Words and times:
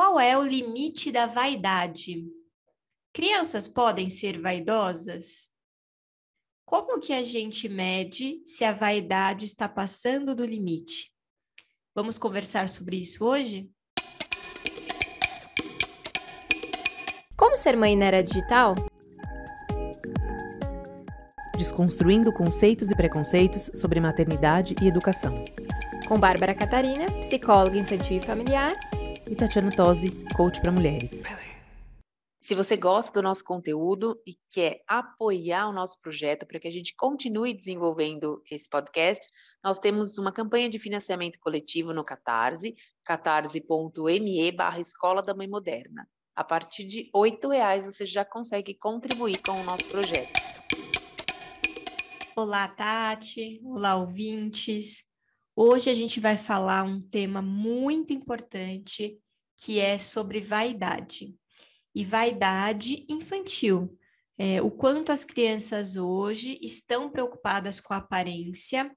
Qual 0.00 0.18
é 0.18 0.34
o 0.34 0.42
limite 0.42 1.12
da 1.12 1.26
vaidade? 1.26 2.24
Crianças 3.12 3.68
podem 3.68 4.08
ser 4.08 4.40
vaidosas? 4.40 5.50
Como 6.64 6.98
que 6.98 7.12
a 7.12 7.22
gente 7.22 7.68
mede 7.68 8.40
se 8.46 8.64
a 8.64 8.72
vaidade 8.72 9.44
está 9.44 9.68
passando 9.68 10.34
do 10.34 10.42
limite? 10.42 11.12
Vamos 11.94 12.16
conversar 12.16 12.66
sobre 12.70 12.96
isso 12.96 13.22
hoje? 13.26 13.70
Como 17.36 17.58
ser 17.58 17.76
mãe 17.76 17.94
na 17.94 18.06
era 18.06 18.22
digital? 18.22 18.74
Desconstruindo 21.58 22.32
conceitos 22.32 22.90
e 22.90 22.96
preconceitos 22.96 23.70
sobre 23.74 24.00
maternidade 24.00 24.74
e 24.80 24.88
educação. 24.88 25.34
Com 26.08 26.18
Bárbara 26.18 26.54
Catarina, 26.54 27.04
psicóloga 27.20 27.78
infantil 27.78 28.16
e 28.16 28.20
familiar, 28.20 28.72
e 29.30 29.36
Tatiana 29.36 29.70
Tosi, 29.70 30.10
coach 30.36 30.60
para 30.60 30.72
mulheres. 30.72 31.22
Se 32.40 32.52
você 32.52 32.76
gosta 32.76 33.12
do 33.12 33.22
nosso 33.22 33.44
conteúdo 33.44 34.20
e 34.26 34.34
quer 34.50 34.82
apoiar 34.88 35.68
o 35.68 35.72
nosso 35.72 36.00
projeto 36.00 36.44
para 36.44 36.58
que 36.58 36.66
a 36.66 36.70
gente 36.70 36.96
continue 36.96 37.54
desenvolvendo 37.54 38.42
esse 38.50 38.68
podcast, 38.68 39.24
nós 39.62 39.78
temos 39.78 40.18
uma 40.18 40.32
campanha 40.32 40.68
de 40.68 40.80
financiamento 40.80 41.38
coletivo 41.38 41.92
no 41.92 42.02
Catarse, 42.02 42.74
catarse.me 43.04 44.50
barra 44.50 44.80
Escola 44.80 45.22
da 45.22 45.32
Mãe 45.32 45.46
Moderna. 45.46 46.08
A 46.34 46.42
partir 46.42 46.84
de 46.84 47.08
R$ 47.14 47.48
reais 47.48 47.84
você 47.84 48.04
já 48.04 48.24
consegue 48.24 48.74
contribuir 48.74 49.40
com 49.42 49.52
o 49.52 49.62
nosso 49.62 49.86
projeto. 49.86 50.32
Olá, 52.34 52.66
Tati. 52.66 53.60
Olá, 53.62 53.94
ouvintes. 53.94 55.09
Hoje 55.62 55.90
a 55.90 55.94
gente 55.94 56.20
vai 56.20 56.38
falar 56.38 56.84
um 56.84 57.02
tema 57.02 57.42
muito 57.42 58.14
importante 58.14 59.18
que 59.62 59.78
é 59.78 59.98
sobre 59.98 60.40
vaidade 60.40 61.36
e 61.94 62.02
vaidade 62.02 63.04
infantil. 63.10 63.94
É, 64.38 64.62
o 64.62 64.70
quanto 64.70 65.12
as 65.12 65.22
crianças 65.22 65.96
hoje 65.96 66.58
estão 66.62 67.10
preocupadas 67.10 67.78
com 67.78 67.92
a 67.92 67.98
aparência 67.98 68.90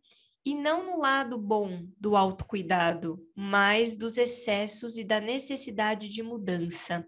e 0.46 0.56
não 0.56 0.86
no 0.86 0.98
lado 1.02 1.38
bom 1.38 1.86
do 2.00 2.16
autocuidado, 2.16 3.22
mas 3.36 3.94
dos 3.94 4.18
excessos 4.18 4.98
e 4.98 5.04
da 5.04 5.20
necessidade 5.20 6.08
de 6.08 6.24
mudança. 6.24 7.06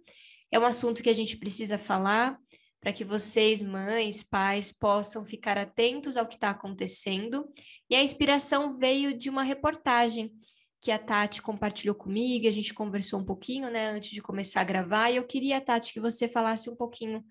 É 0.51 0.59
um 0.59 0.65
assunto 0.65 1.01
que 1.01 1.09
a 1.09 1.15
gente 1.15 1.37
precisa 1.37 1.77
falar 1.77 2.37
para 2.85 2.93
que 2.93 3.03
vocês, 3.03 3.63
mães, 3.63 4.21
pais, 4.21 4.71
possam 4.71 5.25
ficar 5.25 5.57
atentos 5.57 6.17
ao 6.17 6.27
que 6.27 6.35
está 6.35 6.51
acontecendo. 6.51 7.51
E 7.89 7.95
a 7.95 8.03
inspiração 8.03 8.77
veio 8.77 9.17
de 9.17 9.27
uma 9.27 9.41
reportagem 9.41 10.31
que 10.79 10.91
a 10.91 10.99
Tati 10.99 11.41
compartilhou 11.41 11.95
comigo, 11.95 12.47
a 12.47 12.51
gente 12.51 12.75
conversou 12.75 13.19
um 13.19 13.25
pouquinho, 13.25 13.71
né, 13.71 13.89
antes 13.89 14.11
de 14.11 14.21
começar 14.21 14.61
a 14.61 14.65
gravar, 14.65 15.09
e 15.09 15.15
eu 15.15 15.25
queria, 15.25 15.59
Tati, 15.59 15.93
que 15.93 15.99
você 15.99 16.27
falasse 16.27 16.69
um 16.69 16.75
pouquinho 16.75 17.25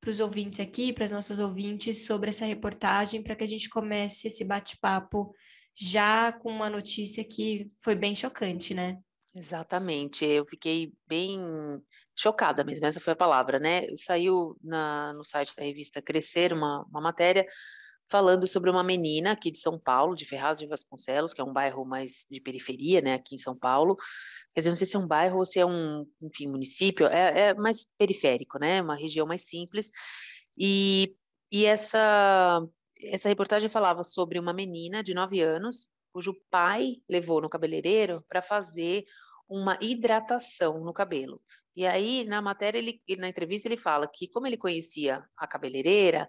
para 0.00 0.08
os 0.08 0.20
ouvintes 0.20 0.58
aqui, 0.58 0.90
para 0.90 1.04
as 1.04 1.12
nossas 1.12 1.38
ouvintes, 1.38 2.06
sobre 2.06 2.30
essa 2.30 2.46
reportagem, 2.46 3.22
para 3.22 3.36
que 3.36 3.44
a 3.44 3.48
gente 3.48 3.68
comece 3.68 4.28
esse 4.28 4.42
bate-papo 4.42 5.34
já 5.78 6.32
com 6.32 6.50
uma 6.50 6.70
notícia 6.70 7.22
que 7.22 7.70
foi 7.78 7.94
bem 7.94 8.14
chocante, 8.14 8.72
né? 8.72 8.96
Exatamente, 9.34 10.24
eu 10.24 10.46
fiquei 10.46 10.94
bem 11.06 11.38
chocada 12.16 12.62
mesmo, 12.64 12.86
essa 12.86 13.00
foi 13.00 13.12
a 13.12 13.16
palavra, 13.16 13.58
né? 13.58 13.86
Saiu 13.96 14.56
na, 14.62 15.12
no 15.14 15.24
site 15.24 15.54
da 15.56 15.64
revista 15.64 16.00
Crescer 16.00 16.52
uma, 16.52 16.84
uma 16.90 17.00
matéria 17.00 17.46
falando 18.08 18.46
sobre 18.46 18.70
uma 18.70 18.82
menina 18.82 19.32
aqui 19.32 19.50
de 19.50 19.58
São 19.58 19.78
Paulo, 19.78 20.14
de 20.14 20.24
Ferraz 20.24 20.58
de 20.58 20.66
Vasconcelos, 20.66 21.32
que 21.32 21.40
é 21.40 21.44
um 21.44 21.52
bairro 21.52 21.84
mais 21.84 22.26
de 22.30 22.40
periferia, 22.40 23.00
né, 23.00 23.14
aqui 23.14 23.34
em 23.34 23.38
São 23.38 23.56
Paulo. 23.56 23.96
Quer 24.52 24.60
dizer, 24.60 24.70
não 24.70 24.76
sei 24.76 24.86
se 24.86 24.96
é 24.96 24.98
um 24.98 25.06
bairro 25.06 25.38
ou 25.38 25.46
se 25.46 25.58
é 25.58 25.66
um, 25.66 26.06
enfim, 26.22 26.46
município, 26.46 27.06
é, 27.06 27.48
é 27.48 27.54
mais 27.54 27.84
periférico, 27.96 28.58
né, 28.58 28.82
uma 28.82 28.96
região 28.96 29.26
mais 29.26 29.42
simples. 29.48 29.90
E, 30.56 31.16
e 31.50 31.64
essa, 31.64 32.62
essa 33.02 33.28
reportagem 33.28 33.68
falava 33.68 34.04
sobre 34.04 34.38
uma 34.38 34.52
menina 34.52 35.02
de 35.02 35.14
9 35.14 35.40
anos, 35.40 35.88
cujo 36.12 36.34
pai 36.50 36.96
levou 37.08 37.40
no 37.40 37.48
cabeleireiro 37.48 38.22
para 38.28 38.40
fazer 38.40 39.04
uma 39.48 39.76
hidratação 39.80 40.84
no 40.84 40.92
cabelo. 40.92 41.40
E 41.76 41.86
aí, 41.86 42.24
na 42.24 42.40
matéria, 42.40 42.78
ele, 42.78 43.00
na 43.18 43.28
entrevista, 43.28 43.68
ele 43.68 43.76
fala 43.76 44.08
que, 44.12 44.28
como 44.28 44.46
ele 44.46 44.56
conhecia 44.56 45.24
a 45.36 45.46
cabeleireira, 45.46 46.28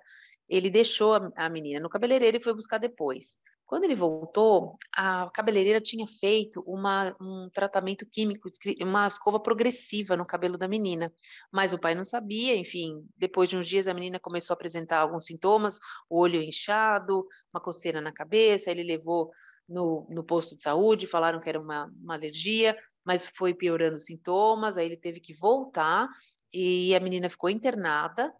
ele 0.50 0.70
deixou 0.70 1.16
a, 1.16 1.32
a 1.36 1.50
menina 1.50 1.80
no 1.80 1.90
cabeleireiro 1.90 2.38
e 2.38 2.44
foi 2.44 2.54
buscar 2.54 2.78
depois. 2.78 3.40
Quando 3.66 3.84
ele 3.84 3.96
voltou, 3.96 4.74
a 4.96 5.30
cabeleireira 5.32 5.82
tinha 5.82 6.06
feito 6.06 6.64
uma, 6.68 7.16
um 7.20 7.50
tratamento 7.52 8.06
químico, 8.06 8.48
uma 8.82 9.08
escova 9.08 9.40
progressiva 9.40 10.16
no 10.16 10.26
cabelo 10.26 10.56
da 10.56 10.68
menina, 10.68 11.12
mas 11.52 11.74
o 11.74 11.80
pai 11.80 11.96
não 11.96 12.06
sabia. 12.06 12.56
Enfim, 12.56 13.04
depois 13.18 13.50
de 13.50 13.58
uns 13.58 13.68
dias, 13.68 13.88
a 13.88 13.94
menina 13.94 14.20
começou 14.20 14.54
a 14.54 14.56
apresentar 14.56 15.00
alguns 15.00 15.26
sintomas: 15.26 15.80
o 16.08 16.20
olho 16.20 16.44
inchado, 16.44 17.26
uma 17.52 17.60
coceira 17.60 18.00
na 18.00 18.12
cabeça. 18.12 18.70
Ele 18.70 18.84
levou 18.84 19.32
no, 19.68 20.08
no 20.12 20.24
posto 20.24 20.56
de 20.56 20.62
saúde, 20.62 21.08
falaram 21.08 21.40
que 21.40 21.50
era 21.50 21.60
uma, 21.60 21.92
uma 22.00 22.14
alergia, 22.14 22.78
mas 23.06 23.28
foi 23.28 23.54
piorando 23.54 23.98
os 23.98 24.06
sintomas. 24.06 24.78
Aí 24.78 24.86
ele 24.86 24.98
teve 24.98 25.20
que 25.20 25.34
voltar 25.34 26.08
e 26.54 26.96
a 26.96 27.00
menina 27.00 27.30
ficou 27.30 27.50
internada 27.50 28.34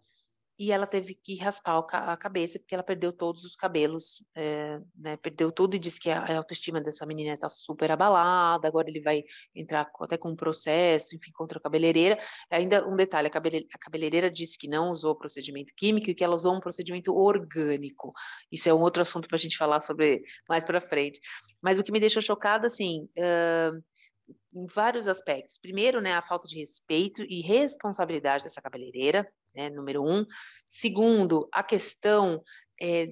e 0.58 0.72
ela 0.72 0.86
teve 0.86 1.14
que 1.14 1.36
raspar 1.36 1.84
a 1.92 2.16
cabeça 2.16 2.58
porque 2.58 2.74
ela 2.74 2.82
perdeu 2.82 3.12
todos 3.12 3.44
os 3.44 3.54
cabelos, 3.54 4.24
é, 4.34 4.80
né, 4.96 5.16
perdeu 5.18 5.52
tudo 5.52 5.76
e 5.76 5.78
disse 5.78 6.00
que 6.00 6.10
a, 6.10 6.38
autoestima 6.38 6.80
dessa 6.80 7.04
menina 7.04 7.34
está 7.34 7.48
super 7.50 7.90
abalada, 7.90 8.66
agora 8.66 8.88
ele 8.88 9.02
vai 9.02 9.22
entrar 9.54 9.90
até 10.00 10.16
com 10.16 10.30
um 10.30 10.36
processo, 10.36 11.14
enfim, 11.14 11.30
contra 11.32 11.58
a 11.58 11.60
cabeleireira. 11.60 12.18
Ainda 12.50 12.88
um 12.88 12.96
detalhe, 12.96 13.28
a 13.28 13.78
cabeleireira 13.78 14.30
disse 14.30 14.58
que 14.58 14.66
não 14.66 14.90
usou 14.90 15.14
procedimento 15.14 15.74
químico 15.76 16.10
e 16.10 16.14
que 16.14 16.24
ela 16.24 16.34
usou 16.34 16.54
um 16.54 16.60
procedimento 16.60 17.14
orgânico. 17.14 18.12
Isso 18.50 18.68
é 18.68 18.72
um 18.72 18.80
outro 18.80 19.02
assunto 19.02 19.28
para 19.28 19.36
a 19.36 19.40
gente 19.40 19.58
falar 19.58 19.82
sobre 19.82 20.22
mais 20.48 20.64
para 20.64 20.80
frente. 20.80 21.20
Mas 21.62 21.78
o 21.78 21.82
que 21.82 21.92
me 21.92 22.00
deixou 22.00 22.22
chocada, 22.22 22.66
assim, 22.66 23.08
uh, 23.18 23.82
em 24.52 24.66
vários 24.66 25.06
aspectos. 25.06 25.58
Primeiro, 25.58 26.00
né, 26.00 26.14
a 26.14 26.22
falta 26.22 26.48
de 26.48 26.58
respeito 26.58 27.22
e 27.22 27.40
responsabilidade 27.40 28.44
dessa 28.44 28.62
cabeleireira, 28.62 29.26
né, 29.54 29.70
número 29.70 30.02
um. 30.02 30.24
Segundo, 30.68 31.48
a 31.52 31.62
questão 31.62 32.42
é, 32.80 33.08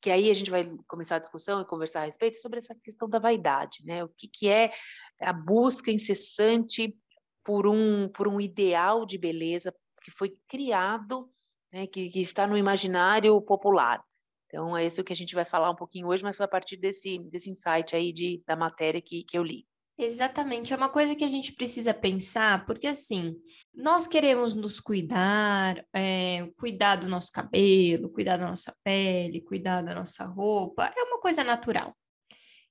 que 0.00 0.10
aí 0.10 0.30
a 0.30 0.34
gente 0.34 0.50
vai 0.50 0.64
começar 0.86 1.16
a 1.16 1.20
discussão 1.20 1.60
e 1.60 1.66
conversar 1.66 2.02
a 2.02 2.04
respeito 2.04 2.38
sobre 2.38 2.58
essa 2.58 2.74
questão 2.82 3.08
da 3.08 3.18
vaidade, 3.18 3.78
né? 3.84 4.04
O 4.04 4.08
que, 4.08 4.28
que 4.28 4.48
é 4.48 4.72
a 5.20 5.32
busca 5.32 5.90
incessante 5.90 6.96
por 7.44 7.66
um, 7.66 8.08
por 8.08 8.28
um 8.28 8.40
ideal 8.40 9.04
de 9.04 9.18
beleza 9.18 9.74
que 10.02 10.10
foi 10.10 10.36
criado, 10.46 11.30
né, 11.72 11.86
que, 11.86 12.10
que 12.10 12.20
está 12.20 12.46
no 12.46 12.56
imaginário 12.56 13.40
popular. 13.42 14.02
Então, 14.46 14.76
é 14.76 14.86
isso 14.86 15.04
que 15.04 15.12
a 15.12 15.16
gente 15.16 15.34
vai 15.34 15.44
falar 15.44 15.70
um 15.70 15.76
pouquinho 15.76 16.08
hoje, 16.08 16.22
mas 16.22 16.36
foi 16.36 16.46
a 16.46 16.48
partir 16.48 16.76
desse, 16.76 17.18
desse 17.30 17.50
insight 17.50 17.94
aí 17.94 18.12
de, 18.12 18.42
da 18.46 18.56
matéria 18.56 19.00
que, 19.00 19.22
que 19.22 19.36
eu 19.36 19.42
li. 19.42 19.66
Exatamente, 20.00 20.72
é 20.72 20.76
uma 20.76 20.88
coisa 20.88 21.16
que 21.16 21.24
a 21.24 21.28
gente 21.28 21.52
precisa 21.52 21.92
pensar, 21.92 22.64
porque 22.64 22.86
assim, 22.86 23.34
nós 23.74 24.06
queremos 24.06 24.54
nos 24.54 24.78
cuidar, 24.78 25.84
é, 25.92 26.48
cuidar 26.56 26.94
do 26.94 27.08
nosso 27.08 27.32
cabelo, 27.32 28.08
cuidar 28.08 28.36
da 28.36 28.46
nossa 28.46 28.72
pele, 28.84 29.40
cuidar 29.40 29.82
da 29.82 29.92
nossa 29.96 30.24
roupa, 30.24 30.88
é 30.96 31.02
uma 31.02 31.18
coisa 31.20 31.42
natural. 31.42 31.96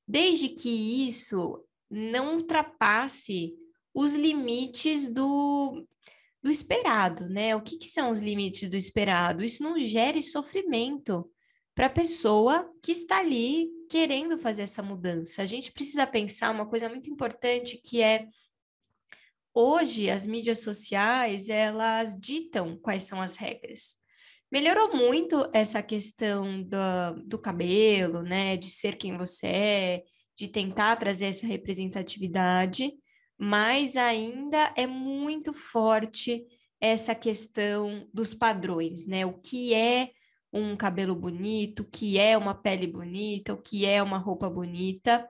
Desde 0.07 0.47
que 0.47 1.05
isso 1.05 1.65
não 1.91 2.35
ultrapasse 2.35 3.53
os 3.93 4.15
limites 4.15 5.09
do, 5.09 5.85
do 6.41 6.49
esperado, 6.49 7.27
né? 7.27 7.53
O 7.57 7.61
que, 7.61 7.77
que 7.77 7.87
são 7.87 8.09
os 8.09 8.21
limites 8.21 8.69
do 8.69 8.77
esperado? 8.77 9.43
Isso 9.43 9.63
não 9.63 9.77
gere 9.77 10.23
sofrimento 10.23 11.29
para 11.75 11.87
a 11.87 11.89
pessoa 11.89 12.71
que 12.81 12.93
está 12.93 13.19
ali 13.19 13.69
querendo 13.89 14.37
fazer 14.37 14.63
essa 14.63 14.83
mudança. 14.83 15.41
A 15.41 15.45
gente 15.45 15.71
precisa 15.71 16.05
pensar 16.05 16.51
uma 16.51 16.65
coisa 16.65 16.89
muito 16.89 17.09
importante 17.09 17.77
que 17.77 18.01
é 18.01 18.27
hoje 19.53 20.09
as 20.09 20.25
mídias 20.25 20.59
sociais, 20.59 21.49
elas 21.49 22.15
ditam 22.19 22.77
quais 22.77 23.03
são 23.03 23.21
as 23.21 23.35
regras. 23.35 23.95
Melhorou 24.51 24.95
muito 24.95 25.49
essa 25.53 25.81
questão 25.83 26.63
do, 26.63 27.23
do 27.25 27.39
cabelo, 27.39 28.23
né, 28.23 28.55
de 28.55 28.69
ser 28.69 28.95
quem 28.95 29.17
você 29.17 29.47
é, 29.47 30.03
de 30.37 30.47
tentar 30.47 30.95
trazer 30.95 31.25
essa 31.25 31.47
representatividade, 31.47 32.93
mas 33.37 33.97
ainda 33.97 34.73
é 34.75 34.87
muito 34.87 35.51
forte 35.51 36.45
essa 36.79 37.15
questão 37.15 38.07
dos 38.13 38.33
padrões, 38.33 39.05
né? 39.05 39.25
O 39.25 39.33
que 39.33 39.73
é 39.73 40.11
um 40.51 40.75
cabelo 40.75 41.15
bonito, 41.15 41.81
o 41.81 41.85
que 41.85 42.17
é 42.17 42.37
uma 42.37 42.55
pele 42.55 42.87
bonita, 42.87 43.53
o 43.53 43.61
que 43.61 43.85
é 43.85 44.01
uma 44.01 44.17
roupa 44.17 44.49
bonita. 44.49 45.27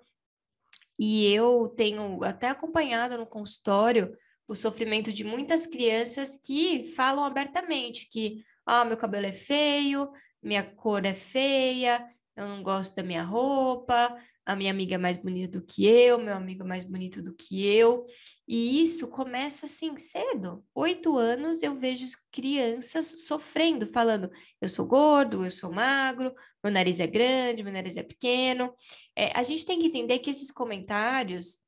E 0.99 1.31
eu 1.33 1.73
tenho 1.75 2.23
até 2.23 2.49
acompanhado 2.49 3.17
no 3.17 3.25
consultório 3.25 4.15
o 4.47 4.55
sofrimento 4.55 5.11
de 5.11 5.23
muitas 5.23 5.67
crianças 5.67 6.37
que 6.37 6.83
falam 6.95 7.23
abertamente 7.23 8.07
que 8.09 8.43
ah, 8.65 8.85
meu 8.85 8.97
cabelo 8.97 9.25
é 9.25 9.33
feio, 9.33 10.09
minha 10.41 10.63
cor 10.63 11.05
é 11.05 11.13
feia, 11.13 12.05
eu 12.35 12.47
não 12.47 12.63
gosto 12.63 12.95
da 12.95 13.03
minha 13.03 13.23
roupa, 13.23 14.15
a 14.47 14.55
minha 14.55 14.71
amiga 14.71 14.95
é 14.95 14.97
mais 14.97 15.17
bonita 15.17 15.59
do 15.59 15.65
que 15.65 15.85
eu, 15.85 16.17
meu 16.17 16.33
amigo 16.33 16.63
é 16.63 16.65
mais 16.65 16.85
bonito 16.85 17.21
do 17.21 17.35
que 17.35 17.67
eu. 17.67 18.05
E 18.47 18.81
isso 18.81 19.09
começa 19.09 19.65
assim 19.65 19.97
cedo. 19.97 20.63
Oito 20.73 21.17
anos 21.17 21.61
eu 21.63 21.75
vejo 21.75 22.05
crianças 22.31 23.25
sofrendo, 23.27 23.85
falando: 23.85 24.31
eu 24.61 24.69
sou 24.69 24.85
gordo, 24.85 25.43
eu 25.43 25.51
sou 25.51 25.69
magro, 25.69 26.33
meu 26.63 26.71
nariz 26.71 27.01
é 27.01 27.07
grande, 27.07 27.61
meu 27.61 27.73
nariz 27.73 27.97
é 27.97 28.03
pequeno. 28.03 28.73
É, 29.13 29.37
a 29.37 29.43
gente 29.43 29.65
tem 29.65 29.79
que 29.79 29.87
entender 29.87 30.19
que 30.19 30.29
esses 30.29 30.49
comentários 30.49 31.59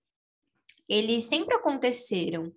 eles 0.87 1.25
sempre 1.25 1.55
aconteceram, 1.55 2.49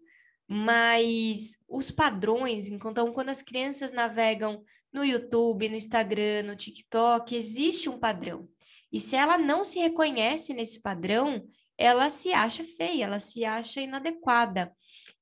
mas 0.46 1.56
os 1.68 1.90
padrões, 1.90 2.68
então, 2.68 3.12
quando 3.12 3.30
as 3.30 3.42
crianças 3.42 3.92
navegam 3.92 4.62
no 4.92 5.04
YouTube, 5.04 5.68
no 5.68 5.74
Instagram, 5.74 6.44
no 6.44 6.54
TikTok, 6.54 7.34
existe 7.34 7.88
um 7.88 7.98
padrão. 7.98 8.48
E 8.92 9.00
se 9.00 9.16
ela 9.16 9.38
não 9.38 9.64
se 9.64 9.78
reconhece 9.78 10.52
nesse 10.52 10.80
padrão, 10.80 11.42
ela 11.78 12.10
se 12.10 12.32
acha 12.32 12.62
feia, 12.62 13.04
ela 13.04 13.18
se 13.18 13.44
acha 13.44 13.80
inadequada. 13.80 14.72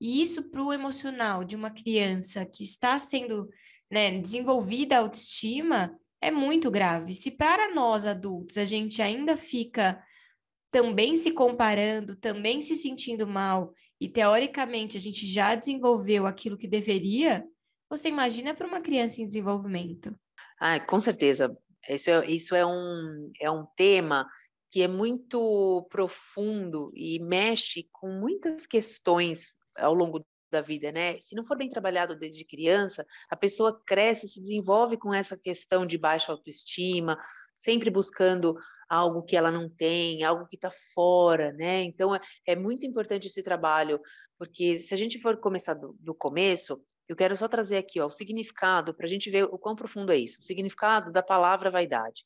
E 0.00 0.20
isso 0.22 0.50
para 0.50 0.62
o 0.62 0.72
emocional 0.72 1.44
de 1.44 1.55
uma 1.55 1.70
criança 1.70 2.44
que 2.44 2.64
está 2.64 2.99
sendo 2.99 3.49
né, 3.90 4.19
desenvolvida 4.19 4.96
a 4.96 5.00
autoestima 5.00 5.96
é 6.20 6.31
muito 6.31 6.70
grave. 6.70 7.14
Se 7.14 7.31
para 7.31 7.72
nós 7.75 8.05
adultos 8.05 8.58
a 8.58 8.64
gente 8.64 9.00
ainda 9.00 9.37
fica 9.37 10.02
também 10.70 11.16
se 11.16 11.32
comparando, 11.32 12.14
também 12.16 12.61
se 12.61 12.76
sentindo 12.76 13.26
mal, 13.26 13.73
e 14.00 14.08
teoricamente 14.08 14.96
a 14.96 15.00
gente 15.00 15.26
já 15.26 15.55
desenvolveu 15.55 16.26
aquilo 16.26 16.56
que 16.56 16.69
deveria, 16.69 17.44
você 17.88 18.08
imagina 18.08 18.55
para 18.55 18.66
uma 18.66 18.81
criança 18.81 19.20
em 19.20 19.26
desenvolvimento? 19.26 20.14
Ah, 20.58 20.78
com 20.78 21.00
certeza. 21.00 21.55
Isso 21.88 22.10
é, 22.10 22.26
isso 22.26 22.54
é, 22.54 22.64
um, 22.64 23.32
é 23.40 23.50
um 23.50 23.66
tema 23.76 24.28
que 24.70 24.82
é 24.82 24.88
muito 24.88 25.86
profundo 25.90 26.92
e 26.94 27.18
mexe 27.18 27.88
com 27.92 28.08
muitas 28.08 28.66
questões 28.66 29.56
ao 29.76 29.94
longo 29.94 30.24
da 30.50 30.60
vida, 30.60 30.90
né? 30.92 31.18
Se 31.22 31.34
não 31.34 31.44
for 31.44 31.56
bem 31.56 31.68
trabalhado 31.68 32.16
desde 32.16 32.44
criança, 32.44 33.06
a 33.28 33.36
pessoa 33.36 33.80
cresce, 33.86 34.28
se 34.28 34.40
desenvolve 34.40 34.96
com 34.96 35.14
essa 35.14 35.36
questão 35.36 35.86
de 35.86 35.96
baixa 35.96 36.32
autoestima, 36.32 37.18
sempre 37.56 37.90
buscando 37.90 38.54
algo 38.88 39.22
que 39.22 39.36
ela 39.36 39.52
não 39.52 39.68
tem, 39.68 40.24
algo 40.24 40.46
que 40.48 40.56
está 40.56 40.70
fora, 40.94 41.52
né? 41.52 41.82
Então 41.84 42.14
é, 42.14 42.20
é, 42.46 42.56
muito 42.56 42.84
importante 42.84 43.28
esse 43.28 43.42
trabalho, 43.42 44.00
porque 44.36 44.80
se 44.80 44.92
a 44.92 44.96
gente 44.96 45.20
for 45.20 45.36
começar 45.38 45.74
do, 45.74 45.96
do 46.00 46.14
começo, 46.14 46.82
eu 47.10 47.16
quero 47.16 47.36
só 47.36 47.48
trazer 47.48 47.76
aqui 47.76 48.00
ó, 48.00 48.06
o 48.06 48.10
significado 48.12 48.94
para 48.94 49.04
a 49.04 49.08
gente 49.08 49.28
ver 49.28 49.42
o 49.42 49.58
quão 49.58 49.74
profundo 49.74 50.12
é 50.12 50.16
isso. 50.16 50.38
O 50.40 50.44
significado 50.44 51.10
da 51.10 51.20
palavra 51.20 51.68
vaidade. 51.68 52.22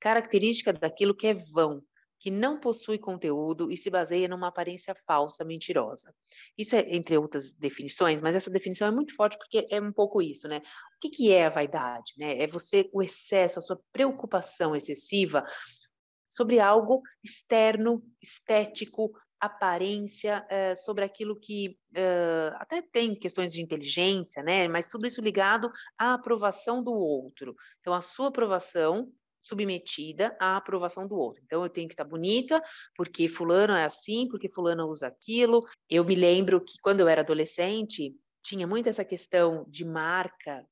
Característica 0.00 0.72
daquilo 0.72 1.14
que 1.14 1.28
é 1.28 1.34
vão, 1.34 1.80
que 2.18 2.28
não 2.28 2.58
possui 2.58 2.98
conteúdo 2.98 3.70
e 3.70 3.76
se 3.76 3.88
baseia 3.88 4.26
numa 4.26 4.48
aparência 4.48 4.96
falsa, 5.06 5.44
mentirosa. 5.44 6.12
Isso 6.58 6.74
é 6.74 6.80
entre 6.92 7.16
outras 7.16 7.54
definições, 7.54 8.20
mas 8.20 8.34
essa 8.34 8.50
definição 8.50 8.88
é 8.88 8.90
muito 8.90 9.14
forte 9.14 9.38
porque 9.38 9.64
é 9.70 9.80
um 9.80 9.92
pouco 9.92 10.20
isso, 10.20 10.48
né? 10.48 10.58
O 10.58 11.00
que, 11.00 11.08
que 11.08 11.32
é 11.32 11.46
a 11.46 11.50
vaidade? 11.50 12.14
Né? 12.18 12.42
É 12.42 12.48
você, 12.48 12.90
o 12.92 13.00
excesso, 13.00 13.60
a 13.60 13.62
sua 13.62 13.80
preocupação 13.92 14.74
excessiva 14.74 15.44
sobre 16.28 16.58
algo 16.58 17.00
externo, 17.22 18.02
estético, 18.20 19.12
aparência, 19.40 20.46
é, 20.48 20.74
sobre 20.74 21.04
aquilo 21.04 21.38
que 21.38 21.78
é, 21.94 22.52
até 22.56 22.82
tem 22.82 23.14
questões 23.14 23.52
de 23.52 23.62
inteligência, 23.62 24.42
né? 24.42 24.66
Mas 24.68 24.88
tudo 24.88 25.06
isso 25.06 25.20
ligado 25.20 25.70
à 25.98 26.14
aprovação 26.14 26.82
do 26.82 26.92
outro. 26.92 27.54
Então, 27.80 27.92
a 27.92 28.00
sua 28.00 28.28
aprovação 28.28 29.12
submetida 29.40 30.36
à 30.40 30.56
aprovação 30.56 31.06
do 31.06 31.16
outro. 31.16 31.42
Então, 31.44 31.62
eu 31.62 31.68
tenho 31.68 31.88
que 31.88 31.94
estar 31.94 32.04
bonita, 32.04 32.60
porque 32.96 33.28
fulano 33.28 33.74
é 33.74 33.84
assim, 33.84 34.26
porque 34.28 34.48
fulano 34.48 34.88
usa 34.88 35.06
aquilo. 35.06 35.60
Eu 35.88 36.04
me 36.04 36.14
lembro 36.14 36.60
que 36.60 36.78
quando 36.82 37.00
eu 37.00 37.08
era 37.08 37.20
adolescente, 37.20 38.14
tinha 38.42 38.66
muito 38.66 38.88
essa 38.88 39.04
questão 39.04 39.64
de 39.68 39.84
marca, 39.84 40.66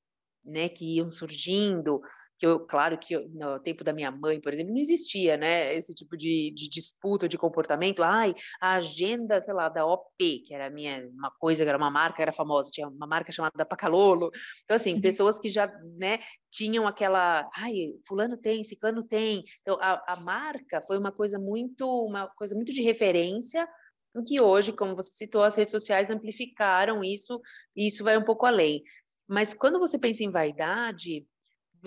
né, 0.44 0.69
que 0.69 0.96
iam 0.96 1.10
surgindo, 1.10 2.00
que 2.44 2.46
eu, 2.46 2.61
claro 2.61 2.99
que 2.99 3.14
eu, 3.14 3.26
no 3.31 3.58
tempo 3.58 3.82
da 3.82 3.93
minha 3.93 4.11
mãe, 4.11 4.38
por 4.38 4.52
exemplo, 4.52 4.75
não 4.75 4.81
existia, 4.81 5.35
né, 5.37 5.75
esse 5.75 5.94
tipo 5.94 6.14
de, 6.14 6.52
de 6.55 6.69
disputa 6.69 7.26
de 7.26 7.38
comportamento. 7.38 8.02
Ai, 8.02 8.35
a 8.61 8.75
agenda, 8.75 9.41
sei 9.41 9.55
lá, 9.55 9.70
da 9.70 9.87
OP, 9.87 10.41
que 10.46 10.52
era 10.52 10.69
minha, 10.69 11.08
uma 11.14 11.31
coisa, 11.31 11.62
que 11.62 11.69
era 11.69 11.79
uma 11.79 11.91
marca, 11.91 12.20
era 12.20 12.32
famosa, 12.32 12.70
tinha 12.70 12.87
uma 12.87 13.06
marca 13.06 13.32
chamada 13.32 13.64
Pacalolo. 13.64 14.31
Então, 14.64 14.76
assim, 14.76 14.94
uhum. 14.94 15.00
pessoas 15.00 15.41
que 15.41 15.49
já, 15.49 15.67
né, 15.96 16.19
tinham 16.50 16.87
aquela, 16.87 17.49
ai, 17.56 17.94
fulano 18.06 18.37
tem, 18.37 18.62
ciclano 18.62 19.02
tem. 19.02 19.43
Então, 19.62 19.79
a, 19.81 20.02
a 20.12 20.17
marca 20.20 20.82
foi 20.82 20.99
uma 20.99 21.12
coisa 21.12 21.38
muito, 21.38 21.88
uma 22.05 22.29
coisa 22.37 22.55
muito 22.55 22.73
de 22.75 22.82
referência, 22.82 23.67
em 24.14 24.23
que 24.23 24.41
hoje, 24.41 24.70
como 24.70 24.94
você 24.94 25.12
citou, 25.14 25.43
as 25.43 25.56
redes 25.56 25.73
sociais 25.73 26.11
amplificaram 26.11 27.02
isso, 27.02 27.41
e 27.75 27.87
isso 27.87 28.05
vai 28.05 28.19
um 28.19 28.25
pouco 28.25 28.44
além. 28.44 28.82
Mas 29.26 29.55
quando 29.55 29.79
você 29.79 29.99
pensa 29.99 30.23
em 30.23 30.31
vaidade, 30.31 31.26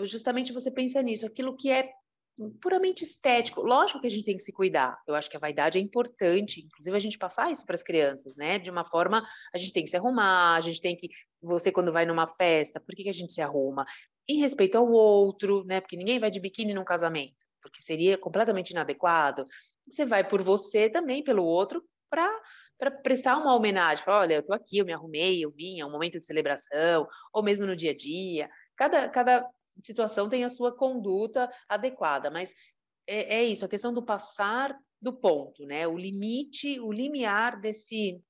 justamente 0.05 0.53
você 0.53 0.71
pensa 0.71 1.01
nisso, 1.01 1.25
aquilo 1.25 1.55
que 1.55 1.69
é 1.69 1.89
puramente 2.61 3.03
estético. 3.03 3.61
Lógico 3.61 3.99
que 3.99 4.07
a 4.07 4.09
gente 4.09 4.25
tem 4.25 4.38
que 4.38 4.44
se 4.44 4.53
cuidar. 4.53 4.97
Eu 5.07 5.15
acho 5.15 5.29
que 5.29 5.35
a 5.35 5.39
vaidade 5.39 5.77
é 5.77 5.81
importante, 5.81 6.61
inclusive 6.61 6.95
a 6.95 6.99
gente 6.99 7.17
passar 7.17 7.51
isso 7.51 7.65
para 7.65 7.75
as 7.75 7.83
crianças, 7.83 8.35
né? 8.35 8.59
De 8.59 8.69
uma 8.69 8.85
forma, 8.85 9.25
a 9.53 9.57
gente 9.57 9.73
tem 9.73 9.83
que 9.83 9.89
se 9.89 9.97
arrumar, 9.97 10.55
a 10.55 10.61
gente 10.61 10.81
tem 10.81 10.95
que 10.95 11.07
você 11.41 11.71
quando 11.71 11.91
vai 11.91 12.05
numa 12.05 12.27
festa, 12.27 12.79
por 12.79 12.95
que, 12.95 13.03
que 13.03 13.09
a 13.09 13.13
gente 13.13 13.33
se 13.33 13.41
arruma? 13.41 13.85
Em 14.27 14.39
respeito 14.39 14.77
ao 14.77 14.89
outro, 14.89 15.63
né? 15.65 15.81
Porque 15.81 15.97
ninguém 15.97 16.19
vai 16.19 16.29
de 16.29 16.39
biquíni 16.39 16.73
num 16.73 16.83
casamento, 16.83 17.45
porque 17.61 17.81
seria 17.81 18.17
completamente 18.17 18.71
inadequado. 18.71 19.44
Você 19.89 20.05
vai 20.05 20.27
por 20.27 20.41
você 20.41 20.89
também 20.89 21.23
pelo 21.23 21.44
outro 21.44 21.83
para 22.09 22.29
para 22.77 22.91
prestar 22.91 23.38
uma 23.38 23.55
homenagem, 23.55 24.03
falar, 24.03 24.19
olha, 24.19 24.35
eu 24.35 24.41
estou 24.41 24.55
aqui, 24.55 24.77
eu 24.77 24.85
me 24.85 24.94
arrumei, 24.94 25.44
eu 25.44 25.49
vim, 25.49 25.79
é 25.79 25.85
um 25.85 25.89
momento 25.89 26.19
de 26.19 26.25
celebração, 26.25 27.07
ou 27.33 27.41
mesmo 27.41 27.65
no 27.65 27.75
dia 27.75 27.89
a 27.89 27.95
dia. 27.95 28.47
Cada, 28.75 29.09
cada 29.09 29.49
situação 29.81 30.29
tem 30.29 30.44
a 30.44 30.50
sua 30.50 30.75
conduta 30.75 31.51
adequada, 31.68 32.29
mas 32.29 32.53
é, 33.07 33.38
é 33.38 33.44
isso, 33.44 33.65
a 33.65 33.69
questão 33.69 33.94
do 33.94 34.03
passar 34.03 34.77
do 35.01 35.13
ponto, 35.13 35.65
né? 35.65 35.88
O 35.88 35.97
limite, 35.97 36.79
o 36.79 36.91
limiar 36.91 37.59
desse 37.59 38.21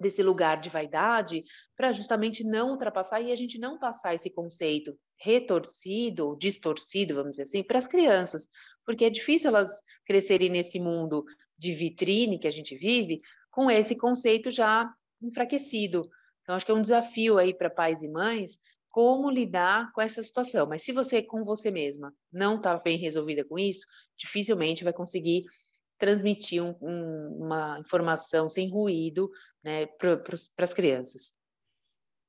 desse 0.00 0.22
lugar 0.22 0.58
de 0.58 0.70
vaidade 0.70 1.44
para 1.76 1.92
justamente 1.92 2.42
não 2.42 2.70
ultrapassar 2.70 3.20
e 3.20 3.30
a 3.30 3.34
gente 3.34 3.58
não 3.58 3.78
passar 3.78 4.14
esse 4.14 4.30
conceito 4.30 4.98
retorcido, 5.18 6.36
distorcido, 6.38 7.14
vamos 7.14 7.32
dizer 7.32 7.42
assim, 7.42 7.62
para 7.62 7.78
as 7.78 7.86
crianças, 7.86 8.48
porque 8.86 9.04
é 9.04 9.10
difícil 9.10 9.48
elas 9.48 9.82
crescerem 10.06 10.48
nesse 10.48 10.80
mundo 10.80 11.22
de 11.58 11.74
vitrine 11.74 12.38
que 12.38 12.48
a 12.48 12.50
gente 12.50 12.74
vive 12.74 13.20
com 13.50 13.70
esse 13.70 13.94
conceito 13.94 14.50
já 14.50 14.90
enfraquecido. 15.20 16.08
Então 16.42 16.54
acho 16.54 16.64
que 16.64 16.72
é 16.72 16.74
um 16.74 16.82
desafio 16.82 17.36
aí 17.36 17.52
para 17.52 17.68
pais 17.68 18.02
e 18.02 18.08
mães 18.08 18.58
como 18.90 19.30
lidar 19.30 19.92
com 19.92 20.00
essa 20.00 20.22
situação. 20.22 20.66
Mas 20.66 20.82
se 20.82 20.92
você, 20.92 21.22
com 21.22 21.44
você 21.44 21.70
mesma, 21.70 22.12
não 22.32 22.56
está 22.56 22.76
bem 22.76 22.98
resolvida 22.98 23.44
com 23.44 23.58
isso, 23.58 23.86
dificilmente 24.18 24.84
vai 24.84 24.92
conseguir 24.92 25.44
transmitir 25.96 26.62
um, 26.62 26.74
um, 26.80 27.44
uma 27.44 27.78
informação 27.78 28.48
sem 28.48 28.70
ruído 28.70 29.30
né, 29.62 29.86
para 29.86 30.20
as 30.58 30.74
crianças. 30.74 31.34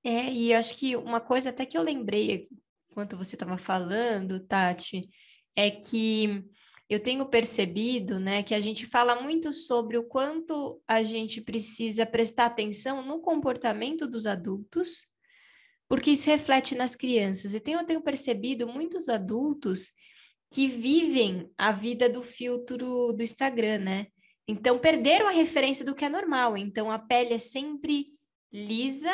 É, 0.04 0.32
e 0.32 0.54
acho 0.54 0.76
que 0.76 0.96
uma 0.96 1.22
coisa 1.22 1.50
até 1.52 1.66
que 1.66 1.78
eu 1.78 1.82
lembrei 1.82 2.48
enquanto 2.90 3.16
você 3.16 3.36
estava 3.36 3.58
falando, 3.58 4.46
Tati, 4.46 5.10
é 5.56 5.72
que 5.72 6.44
eu 6.90 7.00
tenho 7.00 7.26
percebido, 7.26 8.20
né, 8.20 8.44
que 8.44 8.54
a 8.54 8.60
gente 8.60 8.86
fala 8.86 9.22
muito 9.22 9.54
sobre 9.54 9.98
o 9.98 10.04
quanto 10.04 10.82
a 10.86 11.02
gente 11.02 11.40
precisa 11.40 12.06
prestar 12.06 12.48
atenção 12.48 13.06
no 13.06 13.22
comportamento 13.22 14.06
dos 14.06 14.28
adultos 14.28 15.11
porque 15.92 16.12
isso 16.12 16.30
reflete 16.30 16.74
nas 16.74 16.96
crianças. 16.96 17.54
E 17.54 17.60
tem, 17.60 17.74
eu 17.74 17.86
tenho 17.86 18.02
percebido 18.02 18.66
muitos 18.66 19.10
adultos 19.10 19.92
que 20.50 20.66
vivem 20.66 21.52
a 21.58 21.70
vida 21.70 22.08
do 22.08 22.24
filtro 22.24 23.12
do 23.12 23.22
Instagram, 23.22 23.80
né? 23.80 24.08
Então, 24.48 24.80
perderam 24.80 25.28
a 25.28 25.32
referência 25.32 25.84
do 25.86 25.94
que 25.94 26.06
é 26.06 26.10
normal. 26.10 26.56
Então, 26.56 26.90
a 26.90 26.98
pele 26.98 27.34
é 27.34 27.40
sempre 27.40 28.08
lisa, 28.54 29.14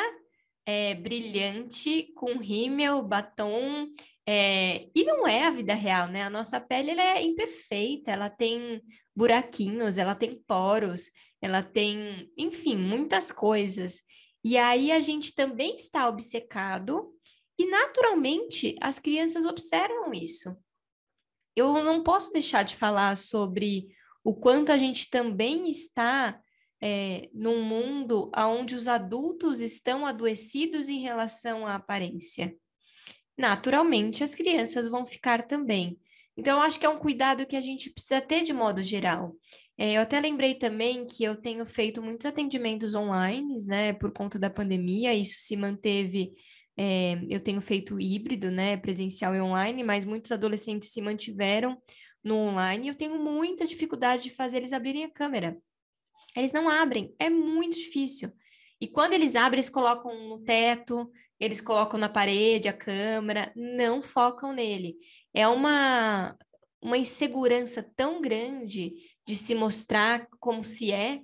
é, 0.64 0.94
brilhante, 0.94 2.12
com 2.14 2.38
rímel, 2.38 3.02
batom. 3.02 3.88
É, 4.24 4.86
e 4.94 5.02
não 5.02 5.26
é 5.26 5.46
a 5.46 5.50
vida 5.50 5.74
real, 5.74 6.06
né? 6.06 6.22
A 6.22 6.30
nossa 6.30 6.60
pele 6.60 6.92
é 6.92 7.20
imperfeita, 7.20 8.12
ela 8.12 8.30
tem 8.30 8.80
buraquinhos, 9.16 9.98
ela 9.98 10.14
tem 10.14 10.40
poros, 10.46 11.10
ela 11.42 11.60
tem, 11.60 12.30
enfim, 12.36 12.76
muitas 12.76 13.32
coisas. 13.32 14.00
E 14.44 14.56
aí 14.56 14.92
a 14.92 15.00
gente 15.00 15.34
também 15.34 15.76
está 15.76 16.08
obcecado 16.08 17.12
e 17.58 17.66
naturalmente 17.68 18.76
as 18.80 18.98
crianças 18.98 19.44
observam 19.44 20.12
isso. 20.12 20.56
Eu 21.56 21.82
não 21.82 22.02
posso 22.02 22.32
deixar 22.32 22.62
de 22.62 22.76
falar 22.76 23.16
sobre 23.16 23.88
o 24.22 24.34
quanto 24.34 24.70
a 24.70 24.76
gente 24.76 25.10
também 25.10 25.68
está 25.68 26.40
é, 26.80 27.28
num 27.32 27.62
mundo 27.62 28.30
onde 28.36 28.76
os 28.76 28.86
adultos 28.86 29.60
estão 29.60 30.06
adoecidos 30.06 30.88
em 30.88 31.00
relação 31.00 31.66
à 31.66 31.74
aparência. 31.74 32.54
Naturalmente, 33.36 34.22
as 34.22 34.34
crianças 34.34 34.88
vão 34.88 35.04
ficar 35.04 35.46
também. 35.46 35.98
Então, 36.36 36.62
acho 36.62 36.78
que 36.78 36.86
é 36.86 36.88
um 36.88 36.98
cuidado 36.98 37.46
que 37.46 37.56
a 37.56 37.60
gente 37.60 37.90
precisa 37.90 38.20
ter 38.20 38.42
de 38.42 38.52
modo 38.52 38.82
geral. 38.82 39.34
É, 39.80 39.92
eu 39.92 40.00
até 40.02 40.20
lembrei 40.20 40.56
também 40.56 41.06
que 41.06 41.22
eu 41.22 41.36
tenho 41.40 41.64
feito 41.64 42.02
muitos 42.02 42.26
atendimentos 42.26 42.96
online, 42.96 43.64
né, 43.64 43.92
por 43.92 44.12
conta 44.12 44.36
da 44.36 44.50
pandemia, 44.50 45.14
isso 45.14 45.38
se 45.38 45.56
manteve. 45.56 46.32
É, 46.76 47.20
eu 47.28 47.40
tenho 47.40 47.60
feito 47.60 48.00
híbrido, 48.00 48.50
né, 48.50 48.76
presencial 48.76 49.36
e 49.36 49.40
online, 49.40 49.84
mas 49.84 50.04
muitos 50.04 50.32
adolescentes 50.32 50.90
se 50.92 51.00
mantiveram 51.00 51.80
no 52.24 52.36
online. 52.36 52.88
Eu 52.88 52.94
tenho 52.94 53.18
muita 53.22 53.66
dificuldade 53.66 54.24
de 54.24 54.30
fazer 54.30 54.58
eles 54.58 54.72
abrirem 54.72 55.04
a 55.04 55.10
câmera. 55.10 55.56
Eles 56.36 56.52
não 56.52 56.68
abrem, 56.68 57.14
é 57.18 57.30
muito 57.30 57.76
difícil. 57.76 58.32
E 58.80 58.88
quando 58.88 59.12
eles 59.12 59.36
abrem, 59.36 59.58
eles 59.58 59.70
colocam 59.70 60.28
no 60.28 60.42
teto, 60.42 61.10
eles 61.38 61.60
colocam 61.60 61.98
na 61.98 62.08
parede 62.08 62.68
a 62.68 62.72
câmera, 62.72 63.52
não 63.56 64.02
focam 64.02 64.52
nele. 64.52 64.96
É 65.32 65.46
uma, 65.46 66.36
uma 66.80 66.98
insegurança 66.98 67.82
tão 67.96 68.20
grande 68.20 68.92
de 69.28 69.36
se 69.36 69.54
mostrar 69.54 70.26
como 70.40 70.64
se 70.64 70.90
é, 70.90 71.20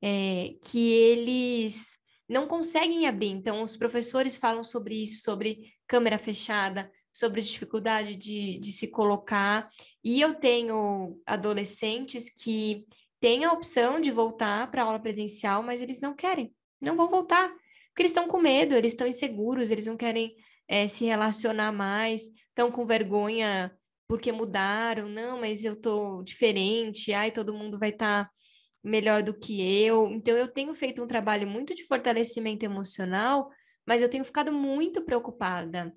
é, 0.00 0.54
que 0.64 0.92
eles 0.92 1.98
não 2.28 2.46
conseguem 2.46 3.08
abrir. 3.08 3.30
Então, 3.30 3.62
os 3.62 3.76
professores 3.76 4.36
falam 4.36 4.62
sobre 4.62 5.02
isso, 5.02 5.24
sobre 5.24 5.74
câmera 5.84 6.16
fechada, 6.16 6.88
sobre 7.12 7.42
dificuldade 7.42 8.14
de, 8.14 8.60
de 8.60 8.70
se 8.70 8.86
colocar. 8.86 9.68
E 10.04 10.20
eu 10.20 10.34
tenho 10.34 11.20
adolescentes 11.26 12.30
que 12.30 12.86
têm 13.18 13.44
a 13.44 13.52
opção 13.52 14.00
de 14.00 14.12
voltar 14.12 14.70
para 14.70 14.84
aula 14.84 15.00
presencial, 15.00 15.60
mas 15.60 15.82
eles 15.82 16.00
não 16.00 16.14
querem 16.14 16.54
não 16.80 16.94
vão 16.94 17.08
voltar, 17.08 17.48
porque 17.48 18.02
eles 18.02 18.12
estão 18.12 18.28
com 18.28 18.38
medo, 18.38 18.72
eles 18.76 18.92
estão 18.92 19.04
inseguros, 19.04 19.72
eles 19.72 19.86
não 19.86 19.96
querem 19.96 20.36
é, 20.68 20.86
se 20.86 21.06
relacionar 21.06 21.72
mais, 21.72 22.22
estão 22.50 22.70
com 22.70 22.86
vergonha 22.86 23.76
porque 24.08 24.32
mudaram, 24.32 25.06
não, 25.08 25.38
mas 25.38 25.64
eu 25.64 25.76
tô 25.76 26.22
diferente, 26.22 27.12
ai, 27.12 27.30
todo 27.30 27.54
mundo 27.54 27.78
vai 27.78 27.90
estar 27.90 28.24
tá 28.24 28.30
melhor 28.82 29.22
do 29.22 29.38
que 29.38 29.60
eu. 29.84 30.10
Então, 30.10 30.34
eu 30.34 30.48
tenho 30.48 30.74
feito 30.74 31.02
um 31.04 31.06
trabalho 31.06 31.46
muito 31.46 31.74
de 31.74 31.86
fortalecimento 31.86 32.64
emocional, 32.64 33.50
mas 33.86 34.00
eu 34.00 34.08
tenho 34.08 34.24
ficado 34.24 34.50
muito 34.50 35.04
preocupada. 35.04 35.94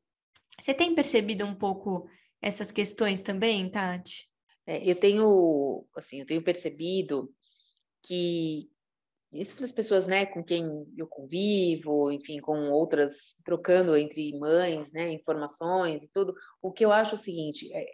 Você 0.60 0.74
tem 0.74 0.94
percebido 0.94 1.46
um 1.46 1.56
pouco 1.56 2.06
essas 2.42 2.72
questões 2.72 3.22
também, 3.22 3.72
Tati? 3.72 4.30
É, 4.68 4.88
eu 4.88 4.96
tenho, 4.96 5.86
assim, 5.96 6.20
eu 6.20 6.26
tenho 6.26 6.44
percebido 6.44 7.34
que, 8.04 8.70
isso 9.32 9.60
das 9.62 9.72
pessoas, 9.72 10.06
né, 10.06 10.26
com 10.26 10.44
quem 10.44 10.86
eu 10.98 11.08
convivo, 11.08 12.12
enfim, 12.12 12.40
com 12.40 12.70
outras, 12.70 13.36
trocando 13.46 13.96
entre 13.96 14.38
mães, 14.38 14.92
né, 14.92 15.12
informações 15.12 16.04
e 16.04 16.10
tudo, 16.14 16.36
o 16.62 16.72
que 16.72 16.84
eu 16.84 16.92
acho 16.92 17.14
é 17.14 17.16
o 17.16 17.20
seguinte, 17.20 17.74
é, 17.74 17.86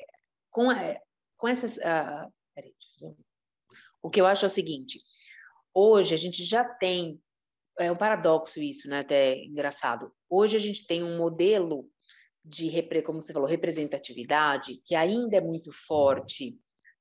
com, 0.50 0.70
a, 0.70 1.00
com 1.38 1.48
essas, 1.48 1.78
ah, 1.80 2.28
peraí, 2.56 2.74
o 4.02 4.10
que 4.10 4.20
eu 4.20 4.26
acho 4.26 4.46
é 4.46 4.48
o 4.48 4.52
seguinte, 4.52 5.00
hoje 5.74 6.16
a 6.16 6.18
gente 6.18 6.44
já 6.44 6.64
tem, 6.64 7.22
é 7.78 7.92
um 7.92 7.96
paradoxo 7.96 8.60
isso, 8.60 8.90
né, 8.90 9.00
até 9.00 9.38
engraçado, 9.44 10.12
hoje 10.28 10.58
a 10.58 10.60
gente 10.60 10.88
tem 10.88 11.04
um 11.04 11.18
modelo 11.18 11.88
de, 12.44 12.72
como 13.04 13.22
você 13.22 13.32
falou, 13.32 13.48
representatividade, 13.48 14.82
que 14.86 14.96
ainda 14.96 15.38
é 15.38 15.42
muito 15.42 15.72
forte 15.72 16.58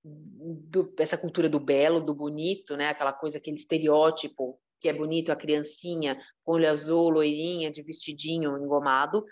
do, 0.06 0.94
essa 0.98 1.18
cultura 1.18 1.48
do 1.48 1.58
belo, 1.58 2.00
do 2.00 2.14
bonito, 2.14 2.76
né? 2.76 2.88
Aquela 2.88 3.12
coisa, 3.12 3.38
aquele 3.38 3.56
estereótipo 3.56 4.58
que 4.80 4.88
é 4.88 4.92
bonito, 4.92 5.32
a 5.32 5.36
criancinha 5.36 6.18
com 6.44 6.52
olho 6.52 6.68
azul, 6.68 7.08
loirinha, 7.08 7.70
de 7.70 7.82
vestidinho 7.82 8.56
engomado. 8.58 9.24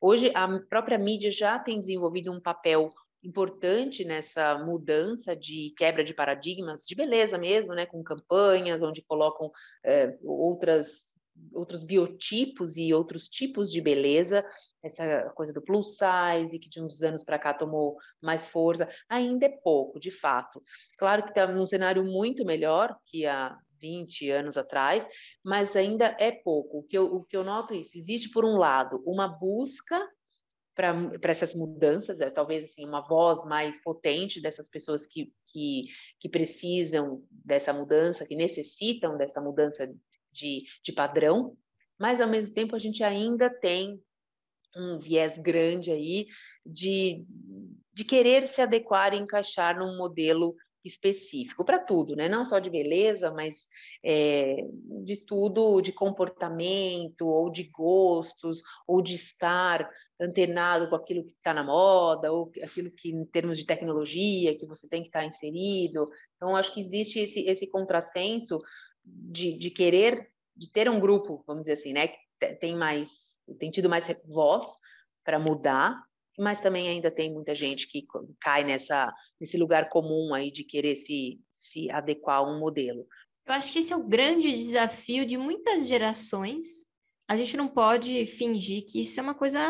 Hoje, 0.00 0.30
a 0.34 0.46
própria 0.68 0.98
mídia 0.98 1.30
já 1.30 1.58
tem 1.58 1.80
desenvolvido 1.80 2.30
um 2.30 2.40
papel 2.40 2.90
importante 3.22 4.04
nessa 4.04 4.58
mudança 4.58 5.36
de 5.36 5.74
quebra 5.76 6.02
de 6.02 6.14
paradigmas 6.14 6.84
de 6.86 6.94
beleza 6.94 7.36
mesmo, 7.36 7.74
né, 7.74 7.84
com 7.86 8.02
campanhas 8.02 8.82
onde 8.82 9.02
colocam 9.02 9.50
é, 9.84 10.16
outras 10.22 11.10
outros 11.52 11.84
biotipos 11.84 12.76
e 12.76 12.92
outros 12.92 13.28
tipos 13.28 13.70
de 13.70 13.80
beleza 13.80 14.44
essa 14.82 15.30
coisa 15.34 15.52
do 15.52 15.62
plus 15.62 15.96
size, 15.96 16.58
que 16.58 16.68
de 16.68 16.80
uns 16.80 17.02
anos 17.02 17.22
para 17.22 17.38
cá 17.38 17.52
tomou 17.52 17.96
mais 18.20 18.46
força, 18.46 18.88
ainda 19.08 19.46
é 19.46 19.48
pouco, 19.62 20.00
de 20.00 20.10
fato. 20.10 20.62
Claro 20.98 21.22
que 21.22 21.30
está 21.30 21.46
num 21.46 21.66
cenário 21.66 22.04
muito 22.04 22.44
melhor 22.44 22.96
que 23.06 23.26
há 23.26 23.56
20 23.78 24.30
anos 24.30 24.56
atrás, 24.56 25.06
mas 25.44 25.74
ainda 25.76 26.16
é 26.18 26.30
pouco. 26.30 26.78
O 26.78 26.82
que 26.82 26.96
eu, 26.96 27.04
o 27.04 27.24
que 27.24 27.36
eu 27.36 27.44
noto 27.44 27.74
é 27.74 27.78
isso, 27.78 27.96
existe, 27.96 28.30
por 28.30 28.44
um 28.44 28.56
lado, 28.56 29.02
uma 29.06 29.28
busca 29.28 30.00
para 30.74 31.10
essas 31.24 31.54
mudanças, 31.54 32.20
é, 32.20 32.30
talvez 32.30 32.64
assim, 32.64 32.86
uma 32.86 33.06
voz 33.06 33.44
mais 33.44 33.82
potente 33.82 34.40
dessas 34.40 34.70
pessoas 34.70 35.06
que, 35.06 35.30
que, 35.44 35.84
que 36.18 36.28
precisam 36.28 37.22
dessa 37.30 37.70
mudança, 37.72 38.24
que 38.24 38.34
necessitam 38.34 39.18
dessa 39.18 39.42
mudança 39.42 39.92
de, 40.32 40.64
de 40.82 40.92
padrão, 40.92 41.56
mas 41.98 42.20
ao 42.20 42.28
mesmo 42.28 42.54
tempo 42.54 42.74
a 42.74 42.78
gente 42.78 43.04
ainda 43.04 43.50
tem 43.50 44.02
um 44.76 44.98
viés 44.98 45.38
grande 45.38 45.90
aí 45.90 46.26
de, 46.64 47.24
de 47.92 48.04
querer 48.04 48.46
se 48.46 48.62
adequar 48.62 49.12
e 49.12 49.18
encaixar 49.18 49.78
num 49.78 49.96
modelo 49.96 50.54
específico 50.84 51.64
para 51.64 51.78
tudo, 51.78 52.16
né? 52.16 52.28
Não 52.28 52.44
só 52.44 52.58
de 52.58 52.70
beleza, 52.70 53.30
mas 53.30 53.68
é, 54.02 54.64
de 55.04 55.16
tudo, 55.16 55.80
de 55.80 55.92
comportamento 55.92 57.26
ou 57.26 57.50
de 57.50 57.64
gostos 57.64 58.62
ou 58.86 59.02
de 59.02 59.14
estar 59.14 59.88
antenado 60.18 60.88
com 60.88 60.96
aquilo 60.96 61.24
que 61.24 61.32
está 61.32 61.52
na 61.52 61.62
moda 61.62 62.32
ou 62.32 62.50
aquilo 62.62 62.90
que 62.90 63.10
em 63.10 63.24
termos 63.26 63.58
de 63.58 63.66
tecnologia 63.66 64.56
que 64.56 64.66
você 64.66 64.88
tem 64.88 65.02
que 65.02 65.08
estar 65.08 65.20
tá 65.20 65.26
inserido. 65.26 66.08
Então 66.36 66.56
acho 66.56 66.72
que 66.72 66.80
existe 66.80 67.18
esse 67.20 67.40
esse 67.40 67.66
contrassenso 67.66 68.58
de, 69.04 69.56
de 69.58 69.70
querer 69.70 70.30
de 70.56 70.70
ter 70.70 70.90
um 70.90 71.00
grupo, 71.00 71.42
vamos 71.46 71.62
dizer 71.62 71.74
assim, 71.74 71.92
né? 71.92 72.08
Que 72.08 72.54
tem 72.56 72.76
mais 72.76 73.30
tem 73.58 73.70
tido 73.70 73.88
mais 73.88 74.06
voz 74.24 74.66
para 75.24 75.38
mudar, 75.38 76.00
mas 76.38 76.60
também 76.60 76.88
ainda 76.88 77.10
tem 77.10 77.32
muita 77.32 77.54
gente 77.54 77.88
que 77.88 78.06
cai 78.40 78.64
nessa, 78.64 79.12
nesse 79.40 79.56
lugar 79.56 79.88
comum 79.88 80.32
aí 80.34 80.50
de 80.50 80.64
querer 80.64 80.96
se, 80.96 81.40
se 81.48 81.90
adequar 81.90 82.38
a 82.38 82.42
um 82.42 82.58
modelo. 82.58 83.06
Eu 83.46 83.54
acho 83.54 83.72
que 83.72 83.80
esse 83.80 83.92
é 83.92 83.96
o 83.96 84.06
grande 84.06 84.50
desafio 84.52 85.26
de 85.26 85.36
muitas 85.36 85.88
gerações. 85.88 86.86
A 87.28 87.36
gente 87.36 87.56
não 87.56 87.68
pode 87.68 88.26
fingir 88.26 88.84
que 88.86 89.00
isso 89.00 89.18
é 89.18 89.22
uma 89.22 89.34
coisa 89.34 89.60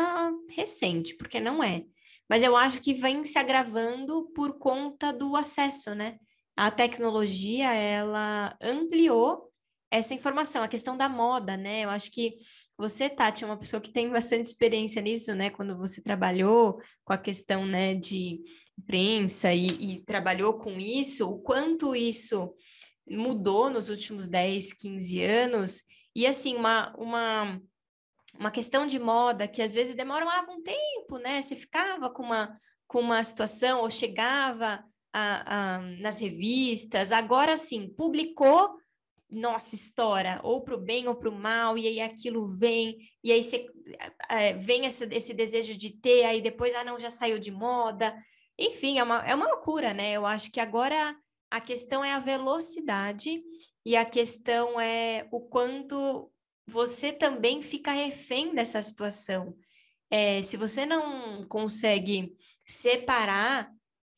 recente, 0.49 1.15
porque 1.15 1.39
não 1.39 1.63
é. 1.63 1.83
Mas 2.29 2.43
eu 2.43 2.55
acho 2.55 2.81
que 2.81 2.93
vem 2.93 3.25
se 3.25 3.37
agravando 3.37 4.31
por 4.33 4.57
conta 4.57 5.11
do 5.11 5.35
acesso, 5.35 5.93
né? 5.95 6.17
A 6.61 6.69
tecnologia, 6.69 7.73
ela 7.73 8.55
ampliou 8.61 9.51
essa 9.89 10.13
informação, 10.13 10.61
a 10.61 10.67
questão 10.67 10.95
da 10.95 11.09
moda, 11.09 11.57
né? 11.57 11.85
Eu 11.85 11.89
acho 11.89 12.11
que 12.11 12.37
você, 12.77 13.09
Tati, 13.09 13.43
é 13.43 13.47
uma 13.47 13.57
pessoa 13.57 13.81
que 13.81 13.91
tem 13.91 14.07
bastante 14.11 14.45
experiência 14.45 15.01
nisso, 15.01 15.33
né? 15.33 15.49
Quando 15.49 15.75
você 15.75 16.03
trabalhou 16.03 16.79
com 17.03 17.13
a 17.13 17.17
questão, 17.17 17.65
né, 17.65 17.95
de 17.95 18.43
imprensa 18.77 19.51
e, 19.51 19.69
e 19.69 20.05
trabalhou 20.05 20.53
com 20.53 20.79
isso, 20.79 21.27
o 21.27 21.39
quanto 21.39 21.95
isso 21.95 22.53
mudou 23.09 23.71
nos 23.71 23.89
últimos 23.89 24.27
10, 24.27 24.73
15 24.73 25.23
anos, 25.23 25.81
e 26.15 26.27
assim, 26.27 26.55
uma, 26.55 26.93
uma, 26.95 27.59
uma 28.39 28.51
questão 28.51 28.85
de 28.85 28.99
moda 28.99 29.47
que 29.47 29.63
às 29.63 29.73
vezes 29.73 29.95
demorava 29.95 30.51
um 30.51 30.61
tempo, 30.61 31.17
né? 31.17 31.41
Você 31.41 31.55
ficava 31.55 32.07
com 32.11 32.21
uma, 32.21 32.55
com 32.85 32.99
uma 32.99 33.23
situação 33.23 33.81
ou 33.81 33.89
chegava 33.89 34.85
a, 35.13 35.75
a, 35.75 35.81
nas 35.99 36.19
revistas, 36.19 37.11
agora 37.11 37.57
sim, 37.57 37.87
publicou 37.87 38.81
nossa, 39.31 39.75
estoura, 39.75 40.41
ou 40.43 40.61
para 40.61 40.75
o 40.75 40.77
bem 40.77 41.07
ou 41.07 41.15
para 41.15 41.29
o 41.29 41.31
mal, 41.31 41.77
e 41.77 41.87
aí 41.87 42.01
aquilo 42.01 42.45
vem, 42.45 42.97
e 43.23 43.31
aí 43.31 43.41
você, 43.41 43.65
é, 44.29 44.53
vem 44.53 44.85
esse, 44.85 45.05
esse 45.05 45.33
desejo 45.33 45.77
de 45.77 45.89
ter, 45.89 46.25
aí 46.25 46.41
depois, 46.41 46.75
ah, 46.75 46.83
não, 46.83 46.99
já 46.99 47.09
saiu 47.09 47.39
de 47.39 47.49
moda. 47.49 48.13
Enfim, 48.59 48.99
é 48.99 49.03
uma, 49.03 49.25
é 49.25 49.33
uma 49.33 49.47
loucura, 49.47 49.93
né? 49.93 50.11
Eu 50.11 50.25
acho 50.25 50.51
que 50.51 50.59
agora 50.59 51.15
a 51.49 51.61
questão 51.61 52.03
é 52.03 52.11
a 52.11 52.19
velocidade 52.19 53.41
e 53.85 53.95
a 53.95 54.03
questão 54.03 54.79
é 54.79 55.27
o 55.31 55.39
quanto 55.39 56.29
você 56.67 57.13
também 57.13 57.61
fica 57.61 57.91
refém 57.91 58.53
dessa 58.53 58.81
situação. 58.83 59.55
É, 60.09 60.43
se 60.43 60.57
você 60.57 60.85
não 60.85 61.41
consegue 61.43 62.35
separar 62.65 63.71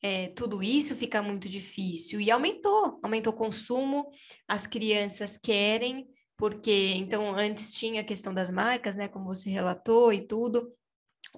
é, 0.04 0.28
tudo 0.28 0.62
isso 0.62 0.94
fica 0.94 1.22
muito 1.22 1.48
difícil. 1.48 2.20
E 2.20 2.30
aumentou, 2.30 3.00
aumentou 3.02 3.32
o 3.32 3.36
consumo, 3.36 4.10
as 4.46 4.66
crianças 4.66 5.38
querem, 5.38 6.06
porque 6.36 6.92
então 6.96 7.34
antes 7.34 7.74
tinha 7.74 8.02
a 8.02 8.04
questão 8.04 8.34
das 8.34 8.50
marcas, 8.50 8.96
né, 8.96 9.08
como 9.08 9.24
você 9.24 9.48
relatou 9.48 10.12
e 10.12 10.26
tudo. 10.26 10.70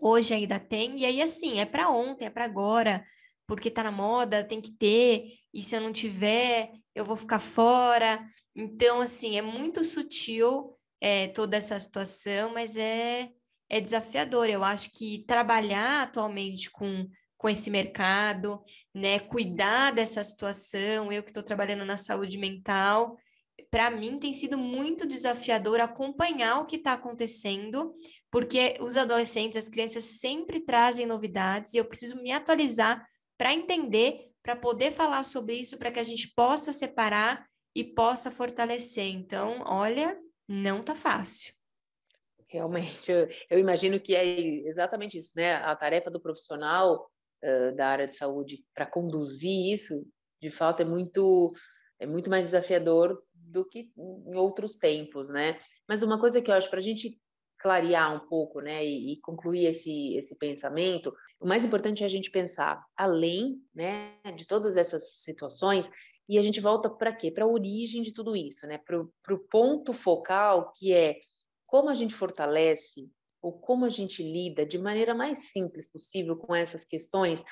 Hoje 0.00 0.34
ainda 0.34 0.58
tem, 0.58 0.98
e 0.98 1.06
aí 1.06 1.22
assim, 1.22 1.60
é 1.60 1.64
para 1.64 1.90
ontem, 1.90 2.24
é 2.24 2.30
para 2.30 2.44
agora, 2.44 3.04
porque 3.46 3.70
tá 3.70 3.84
na 3.84 3.92
moda, 3.92 4.42
tem 4.42 4.60
que 4.60 4.72
ter, 4.72 5.28
e 5.54 5.62
se 5.62 5.76
eu 5.76 5.80
não 5.80 5.92
tiver, 5.92 6.72
eu 6.92 7.04
vou 7.04 7.16
ficar 7.16 7.38
fora. 7.38 8.20
Então, 8.52 9.00
assim, 9.00 9.38
é 9.38 9.42
muito 9.42 9.84
sutil 9.84 10.76
é, 11.00 11.28
toda 11.28 11.56
essa 11.56 11.78
situação, 11.78 12.52
mas 12.52 12.76
é, 12.76 13.30
é 13.70 13.80
desafiador. 13.80 14.48
Eu 14.48 14.64
acho 14.64 14.90
que 14.90 15.24
trabalhar 15.24 16.02
atualmente 16.02 16.68
com 16.68 17.06
com 17.46 17.50
esse 17.50 17.70
mercado, 17.70 18.60
né? 18.92 19.20
Cuidar 19.20 19.92
dessa 19.92 20.24
situação, 20.24 21.12
eu 21.12 21.22
que 21.22 21.30
estou 21.30 21.44
trabalhando 21.44 21.84
na 21.84 21.96
saúde 21.96 22.36
mental, 22.38 23.16
para 23.70 23.88
mim 23.88 24.18
tem 24.18 24.34
sido 24.34 24.58
muito 24.58 25.06
desafiador 25.06 25.78
acompanhar 25.78 26.58
o 26.58 26.66
que 26.66 26.74
está 26.74 26.94
acontecendo, 26.94 27.94
porque 28.32 28.76
os 28.80 28.96
adolescentes, 28.96 29.56
as 29.56 29.68
crianças 29.68 30.02
sempre 30.02 30.58
trazem 30.58 31.06
novidades 31.06 31.72
e 31.72 31.76
eu 31.76 31.84
preciso 31.84 32.20
me 32.20 32.32
atualizar 32.32 33.06
para 33.38 33.54
entender, 33.54 34.32
para 34.42 34.56
poder 34.56 34.90
falar 34.90 35.22
sobre 35.22 35.54
isso, 35.54 35.78
para 35.78 35.92
que 35.92 36.00
a 36.00 36.04
gente 36.04 36.32
possa 36.34 36.72
separar 36.72 37.46
e 37.76 37.84
possa 37.84 38.28
fortalecer. 38.28 39.06
Então, 39.06 39.62
olha, 39.66 40.18
não 40.48 40.82
tá 40.82 40.96
fácil. 40.96 41.54
Realmente, 42.48 43.10
eu, 43.12 43.28
eu 43.50 43.58
imagino 43.60 44.00
que 44.00 44.16
é 44.16 44.26
exatamente 44.66 45.18
isso, 45.18 45.30
né? 45.36 45.54
A 45.56 45.76
tarefa 45.76 46.10
do 46.10 46.20
profissional 46.20 47.08
da 47.76 47.88
área 47.88 48.06
de 48.06 48.16
saúde 48.16 48.64
para 48.74 48.86
conduzir 48.86 49.72
isso, 49.72 50.06
de 50.40 50.50
fato, 50.50 50.82
é 50.82 50.84
muito 50.84 51.52
é 51.98 52.06
muito 52.06 52.28
mais 52.28 52.46
desafiador 52.46 53.22
do 53.34 53.64
que 53.64 53.90
em 53.96 54.34
outros 54.36 54.76
tempos, 54.76 55.30
né? 55.30 55.58
Mas 55.88 56.02
uma 56.02 56.20
coisa 56.20 56.42
que 56.42 56.50
eu 56.50 56.54
acho 56.54 56.68
para 56.68 56.78
a 56.78 56.82
gente 56.82 57.18
clarear 57.58 58.14
um 58.14 58.28
pouco, 58.28 58.60
né, 58.60 58.84
e, 58.84 59.14
e, 59.14 59.20
concluir 59.20 59.64
esse 59.64 60.14
esse 60.14 60.36
pensamento, 60.38 61.12
o 61.40 61.46
mais 61.46 61.64
importante 61.64 62.02
é 62.02 62.06
a 62.06 62.08
gente 62.08 62.30
pensar 62.30 62.84
além, 62.94 63.62
né, 63.74 64.14
de 64.36 64.46
todas 64.46 64.76
essas 64.76 65.22
situações 65.22 65.90
e 66.28 66.38
a 66.38 66.42
gente 66.42 66.60
volta 66.60 66.90
para 66.90 67.14
quê? 67.14 67.30
Para 67.30 67.44
a 67.44 67.48
origem 67.48 68.02
de 68.02 68.12
tudo 68.12 68.36
isso, 68.36 68.66
né? 68.66 68.78
Para 68.78 69.00
o 69.34 69.38
ponto 69.50 69.92
focal 69.92 70.72
que 70.76 70.92
é 70.92 71.16
como 71.66 71.88
a 71.88 71.94
gente 71.94 72.14
fortalece 72.14 73.10
ou 73.46 73.52
como 73.52 73.84
a 73.84 73.88
gente 73.88 74.24
lida 74.24 74.66
de 74.66 74.76
maneira 74.76 75.14
mais 75.14 75.52
simples 75.52 75.88
possível 75.88 76.36
com 76.36 76.52
essas 76.52 76.84
questões. 76.84 77.44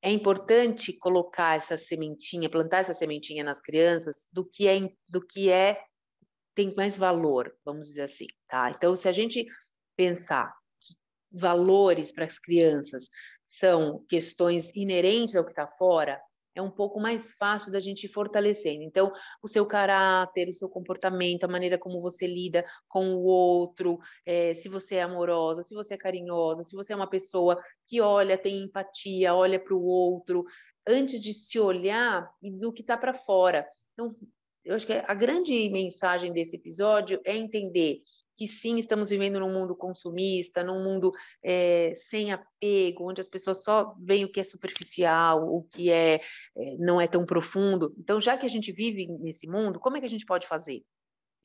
É 0.00 0.10
importante 0.10 0.94
colocar 0.94 1.58
essa 1.58 1.76
sementinha, 1.76 2.48
plantar 2.48 2.78
essa 2.78 2.94
sementinha 2.94 3.44
nas 3.44 3.60
crianças 3.60 4.28
do 4.32 4.48
que 4.48 4.66
é 4.66 4.80
do 5.10 5.20
que 5.20 5.50
é 5.50 5.78
tem 6.54 6.74
mais 6.74 6.96
valor, 6.96 7.54
vamos 7.66 7.88
dizer 7.88 8.02
assim, 8.02 8.26
tá? 8.48 8.70
Então, 8.70 8.96
se 8.96 9.08
a 9.08 9.12
gente 9.12 9.46
pensar 9.94 10.54
que 10.80 10.94
valores 11.30 12.10
para 12.10 12.24
as 12.24 12.38
crianças 12.38 13.10
são 13.44 14.02
questões 14.08 14.74
inerentes 14.74 15.36
ao 15.36 15.44
que 15.44 15.50
está 15.50 15.66
fora, 15.66 16.18
é 16.54 16.62
um 16.62 16.70
pouco 16.70 17.00
mais 17.00 17.32
fácil 17.32 17.72
da 17.72 17.80
gente 17.80 18.04
ir 18.04 18.08
fortalecendo. 18.08 18.82
Então, 18.82 19.12
o 19.42 19.48
seu 19.48 19.66
caráter, 19.66 20.48
o 20.48 20.52
seu 20.52 20.68
comportamento, 20.68 21.44
a 21.44 21.48
maneira 21.48 21.78
como 21.78 22.00
você 22.00 22.26
lida 22.26 22.64
com 22.88 23.14
o 23.14 23.24
outro, 23.24 23.98
é, 24.26 24.54
se 24.54 24.68
você 24.68 24.96
é 24.96 25.02
amorosa, 25.02 25.62
se 25.62 25.74
você 25.74 25.94
é 25.94 25.98
carinhosa, 25.98 26.62
se 26.64 26.76
você 26.76 26.92
é 26.92 26.96
uma 26.96 27.08
pessoa 27.08 27.60
que 27.86 28.00
olha, 28.00 28.36
tem 28.36 28.64
empatia, 28.64 29.34
olha 29.34 29.58
para 29.58 29.74
o 29.74 29.82
outro, 29.82 30.44
antes 30.86 31.20
de 31.20 31.32
se 31.32 31.58
olhar 31.58 32.28
e 32.42 32.50
do 32.50 32.72
que 32.72 32.82
está 32.82 32.96
para 32.96 33.14
fora. 33.14 33.66
Então, 33.92 34.08
eu 34.64 34.74
acho 34.74 34.86
que 34.86 34.92
a 34.92 35.14
grande 35.14 35.68
mensagem 35.70 36.32
desse 36.32 36.56
episódio 36.56 37.20
é 37.24 37.36
entender 37.36 38.02
que 38.36 38.46
sim, 38.46 38.78
estamos 38.78 39.10
vivendo 39.10 39.38
num 39.40 39.52
mundo 39.52 39.76
consumista, 39.76 40.62
num 40.62 40.82
mundo 40.82 41.12
é, 41.42 41.92
sem 41.94 42.32
apego, 42.32 43.10
onde 43.10 43.20
as 43.20 43.28
pessoas 43.28 43.62
só 43.62 43.94
veem 44.00 44.24
o 44.24 44.32
que 44.32 44.40
é 44.40 44.44
superficial, 44.44 45.42
o 45.42 45.62
que 45.62 45.90
é, 45.90 46.14
é 46.56 46.76
não 46.78 47.00
é 47.00 47.06
tão 47.06 47.24
profundo. 47.24 47.94
Então, 47.98 48.20
já 48.20 48.36
que 48.36 48.46
a 48.46 48.48
gente 48.48 48.72
vive 48.72 49.06
nesse 49.20 49.46
mundo, 49.46 49.78
como 49.78 49.96
é 49.96 50.00
que 50.00 50.06
a 50.06 50.08
gente 50.08 50.26
pode 50.26 50.46
fazer? 50.46 50.82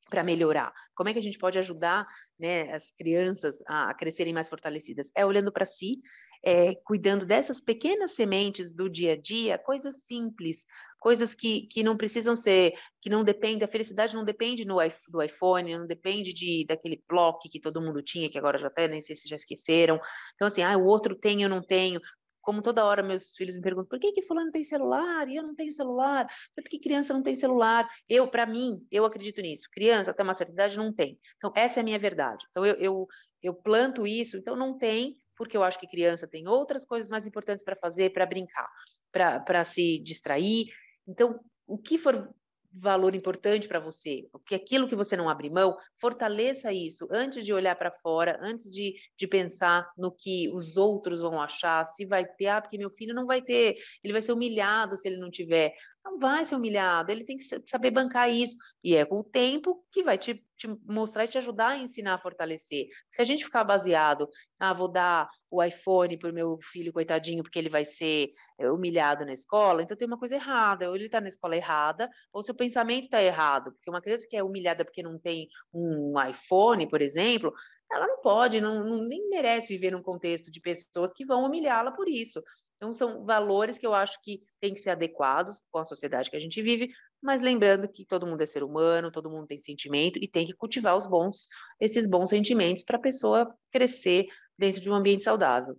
Para 0.10 0.24
melhorar? 0.24 0.74
Como 0.96 1.10
é 1.10 1.14
que 1.14 1.20
a 1.20 1.22
gente 1.22 1.38
pode 1.38 1.58
ajudar 1.60 2.08
né, 2.40 2.74
as 2.74 2.92
crianças 2.92 3.58
a 3.68 3.94
crescerem 3.94 4.34
mais 4.34 4.50
fortalecidas? 4.50 5.12
É 5.16 5.26
olhando 5.26 5.52
para 5.52 5.66
si, 5.66 6.02
é, 6.44 6.76
cuidando 6.86 7.26
dessas 7.26 7.60
pequenas 7.60 8.12
sementes 8.12 8.72
do 8.72 8.90
dia 8.90 9.14
a 9.14 9.18
dia, 9.18 9.58
coisas 9.58 10.04
simples, 10.06 10.66
coisas 11.00 11.34
que, 11.36 11.68
que 11.68 11.84
não 11.84 11.98
precisam 11.98 12.36
ser, 12.36 12.74
que 13.02 13.10
não 13.10 13.24
dependem, 13.24 13.64
a 13.64 13.68
felicidade 13.68 14.16
não 14.16 14.24
depende 14.24 14.66
no, 14.66 14.78
do 15.10 15.22
iPhone, 15.22 15.78
não 15.78 15.88
depende 15.88 16.34
de, 16.34 16.66
daquele 16.68 17.04
bloco 17.08 17.50
que 17.50 17.60
todo 17.60 17.82
mundo 17.82 18.02
tinha, 18.02 18.30
que 18.30 18.38
agora 18.38 18.58
já 18.58 18.68
até 18.68 18.88
nem 18.88 19.02
sei 19.02 19.16
se 19.16 19.28
já 19.28 19.36
esqueceram. 19.36 20.00
Então, 20.36 20.48
assim, 20.48 20.64
ah, 20.64 20.78
o 20.78 20.86
outro 20.86 21.16
tem, 21.16 21.42
eu 21.44 21.50
não 21.50 21.62
tenho 21.62 22.00
como 22.48 22.62
toda 22.62 22.86
hora 22.86 23.04
meus 23.04 23.36
filhos 23.36 23.58
me 23.58 23.62
perguntam, 23.62 23.90
por 23.90 24.00
que 24.00 24.14
que 24.14 24.22
fulano 24.22 24.50
tem 24.52 24.64
celular 24.64 25.28
e 25.28 25.36
eu 25.36 25.44
não 25.44 25.54
tenho 25.54 25.74
celular? 25.74 26.26
Por 26.56 26.64
que 26.64 26.80
criança 26.80 27.14
não 27.14 27.22
tem 27.22 27.36
celular? 27.36 27.86
Eu, 28.08 28.26
para 28.26 28.46
mim, 28.46 28.88
eu 28.90 29.04
acredito 29.04 29.42
nisso. 29.42 29.68
Criança 29.70 30.12
até 30.12 30.24
uma 30.24 30.34
certa 30.34 30.54
idade 30.54 30.78
não 30.78 30.94
tem. 30.94 31.20
Então, 31.36 31.52
essa 31.54 31.80
é 31.80 31.82
a 31.82 31.84
minha 31.84 32.00
verdade. 32.00 32.46
Então, 32.50 32.66
eu, 32.66 32.76
eu, 32.76 33.08
eu 33.44 33.54
planto 33.54 34.08
isso, 34.08 34.38
então 34.38 34.56
não 34.56 34.78
tem, 34.78 35.18
porque 35.36 35.58
eu 35.58 35.64
acho 35.64 35.78
que 35.78 35.90
criança 35.90 36.26
tem 36.26 36.48
outras 36.48 36.86
coisas 36.86 37.10
mais 37.10 37.28
importantes 37.28 37.66
para 37.66 37.76
fazer, 37.76 38.14
para 38.14 38.26
brincar, 38.26 38.66
para 39.12 39.66
se 39.66 40.00
distrair. 40.00 40.68
Então, 41.06 41.42
o 41.68 41.78
que 41.78 41.98
for 41.98 42.34
valor 42.72 43.16
importante 43.16 43.68
para 43.68 43.80
você, 43.80 44.28
porque 44.32 44.56
aquilo 44.56 44.88
que 44.88 44.96
você 44.96 45.16
não 45.16 45.30
abre 45.30 45.50
mão, 45.50 45.76
fortaleça 46.00 46.72
isso 46.72 47.08
antes 47.12 47.46
de 47.46 47.54
olhar 47.54 47.76
para 47.76 47.92
fora, 47.92 48.38
antes 48.42 48.72
de, 48.72 48.96
de 49.18 49.28
pensar 49.28 49.90
no 49.98 50.12
que 50.12 50.50
os 50.50 50.78
outros 50.78 51.22
vão 51.22 51.42
achar, 51.42 51.86
se 51.86 52.06
vai 52.06 52.26
ter, 52.26 52.48
ah, 52.48 52.62
porque 52.62 52.78
meu 52.78 52.90
filho 52.90 53.14
não 53.14 53.26
vai 53.26 53.42
ter, 53.42 53.76
ele 54.04 54.14
vai 54.14 54.22
ser 54.22 54.32
humilhado 54.32 54.98
se 54.98 55.08
ele 55.08 55.18
não 55.18 55.30
tiver. 55.30 55.74
Não 56.04 56.18
vai 56.18 56.46
ser 56.46 56.56
humilhado, 56.56 57.12
ele 57.12 57.26
tem 57.26 57.38
que 57.38 57.44
saber 57.44 57.92
bancar 57.92 58.30
isso. 58.30 58.56
E 58.84 58.96
é 58.96 59.04
com 59.04 59.20
o 59.20 59.24
tempo 59.24 59.84
que 59.92 60.04
vai 60.04 60.18
te, 60.18 60.42
te 60.58 60.68
mostrar 60.86 61.26
e 61.26 61.28
te 61.28 61.38
ajudar 61.38 61.70
a 61.70 61.78
ensinar 61.78 62.16
a 62.16 62.18
fortalecer. 62.18 62.88
Se 63.12 63.22
a 63.22 63.26
gente 63.26 63.46
ficar 63.46 63.64
baseado, 63.64 64.28
ah, 64.60 64.74
vou 64.74 64.92
dar 64.92 65.30
o 65.50 65.64
iPhone 65.64 66.18
para 66.18 66.32
o 66.32 66.34
meu 66.34 66.58
filho, 66.62 66.92
coitadinho, 66.92 67.44
porque 67.44 67.60
ele 67.60 67.70
vai 67.70 67.86
ser 67.86 68.32
eh, 68.60 68.70
humilhado 68.70 69.26
na 69.26 69.34
escola, 69.34 69.82
então 69.82 69.96
tem 69.96 70.08
uma 70.08 70.18
coisa 70.20 70.36
errada. 70.36 70.90
Ou 70.90 70.96
ele 70.96 71.06
está 71.06 71.22
na 71.22 71.28
escola 71.28 71.56
errada, 71.56 72.10
ou 72.34 72.44
seu 72.44 72.56
pensamento 72.56 73.04
está 73.04 73.22
errado. 73.22 73.72
Porque 73.74 73.90
uma 73.90 74.02
criança 74.02 74.28
que 74.30 74.36
é 74.36 74.44
humilhada 74.44 74.84
porque 74.84 75.04
não 75.04 75.20
tem 75.20 75.48
um 75.74 76.14
iPhone, 76.28 76.90
por 76.90 77.02
exemplo, 77.02 77.54
ela 77.92 78.08
não 78.08 78.22
pode, 78.22 78.60
não, 78.60 78.84
não 78.84 79.08
nem 79.08 79.30
merece 79.30 79.74
viver 79.74 79.92
num 79.92 80.02
contexto 80.02 80.52
de 80.52 80.60
pessoas 80.60 81.14
que 81.14 81.26
vão 81.26 81.46
humilhá-la 81.46 81.92
por 81.92 82.10
isso. 82.10 82.42
Então, 82.78 82.94
são 82.94 83.26
valores 83.26 83.80
que 83.80 83.88
eu 83.88 83.94
acho 83.94 84.22
que 84.22 84.42
têm 84.60 84.74
que 84.74 84.80
ser 84.80 84.92
adequados 84.92 85.64
com 85.72 85.80
a 85.80 85.86
sociedade 85.86 86.30
que 86.30 86.38
a 86.38 86.40
gente 86.40 86.62
vive, 86.62 86.92
mas 87.22 87.42
lembrando 87.42 87.88
que 87.88 88.06
todo 88.06 88.28
mundo 88.28 88.42
é 88.42 88.46
ser 88.46 88.64
humano, 88.64 89.12
todo 89.12 89.30
mundo 89.30 89.48
tem 89.48 89.58
sentimento 89.58 90.20
e 90.22 90.28
tem 90.28 90.46
que 90.46 90.54
cultivar 90.54 90.96
os 90.96 91.08
bons, 91.08 91.48
esses 91.80 92.08
bons 92.08 92.30
sentimentos 92.30 92.84
para 92.84 92.98
a 92.98 93.02
pessoa 93.02 93.52
crescer 93.72 94.28
dentro 94.58 94.80
de 94.80 94.90
um 94.90 94.94
ambiente 94.94 95.24
saudável. 95.24 95.76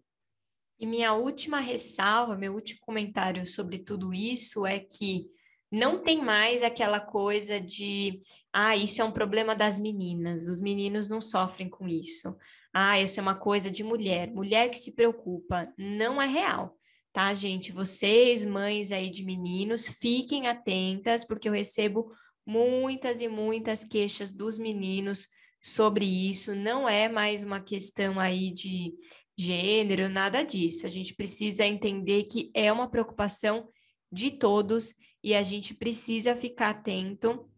E 0.81 0.87
minha 0.87 1.15
última 1.15 1.61
ressalva, 1.61 2.37
meu 2.37 2.55
último 2.55 2.81
comentário 2.81 3.47
sobre 3.47 3.79
tudo 3.79 4.13
isso 4.13 4.67
é 4.67 4.81
que 4.81 5.27
não 5.71 6.03
tem 6.03 6.23
mais 6.23 6.63
aquela 6.63 6.99
coisa 6.99 7.61
de, 7.61 8.23
ah, 8.53 8.77
isso 8.77 9.03
é 9.03 9.05
um 9.05 9.13
problema 9.13 9.55
das 9.55 9.79
meninas, 9.79 10.49
os 10.49 10.59
meninos 10.61 11.09
não 11.09 11.21
sofrem 11.21 11.69
com 11.69 11.87
isso. 11.87 12.37
Ah, 12.73 13.01
isso 13.01 13.21
é 13.21 13.23
uma 13.23 13.35
coisa 13.35 13.71
de 13.71 13.85
mulher, 13.85 14.33
mulher 14.33 14.71
que 14.71 14.79
se 14.79 14.95
preocupa. 14.95 15.73
Não 15.77 16.21
é 16.23 16.27
real 16.27 16.78
tá, 17.13 17.33
gente? 17.35 17.73
Vocês, 17.73 18.45
mães 18.45 18.93
aí 18.93 19.11
de 19.11 19.25
meninos, 19.25 19.89
fiquem 19.89 20.47
atentas, 20.47 21.25
porque 21.25 21.49
eu 21.49 21.53
recebo 21.53 22.11
muitas 22.47 23.21
e 23.21 23.29
muitas 23.29 23.85
queixas 23.85 24.33
dos 24.33 24.59
meninos 24.59 25.29
sobre 25.63 26.05
isso. 26.05 26.55
Não 26.55 26.89
é 26.89 27.09
mais 27.09 27.43
uma 27.43 27.61
questão 27.61 28.19
aí 28.19 28.51
de 28.51 28.95
gênero, 29.37 30.09
nada 30.09 30.43
disso. 30.43 30.87
A 30.87 30.89
gente 30.89 31.15
precisa 31.15 31.65
entender 31.65 32.25
que 32.25 32.51
é 32.55 32.73
uma 32.73 32.91
preocupação 32.91 33.69
de 34.11 34.31
todos 34.31 34.95
e 35.23 35.35
a 35.35 35.43
gente 35.43 35.75
precisa 35.75 36.35
ficar 36.35 36.71
atento. 36.71 37.49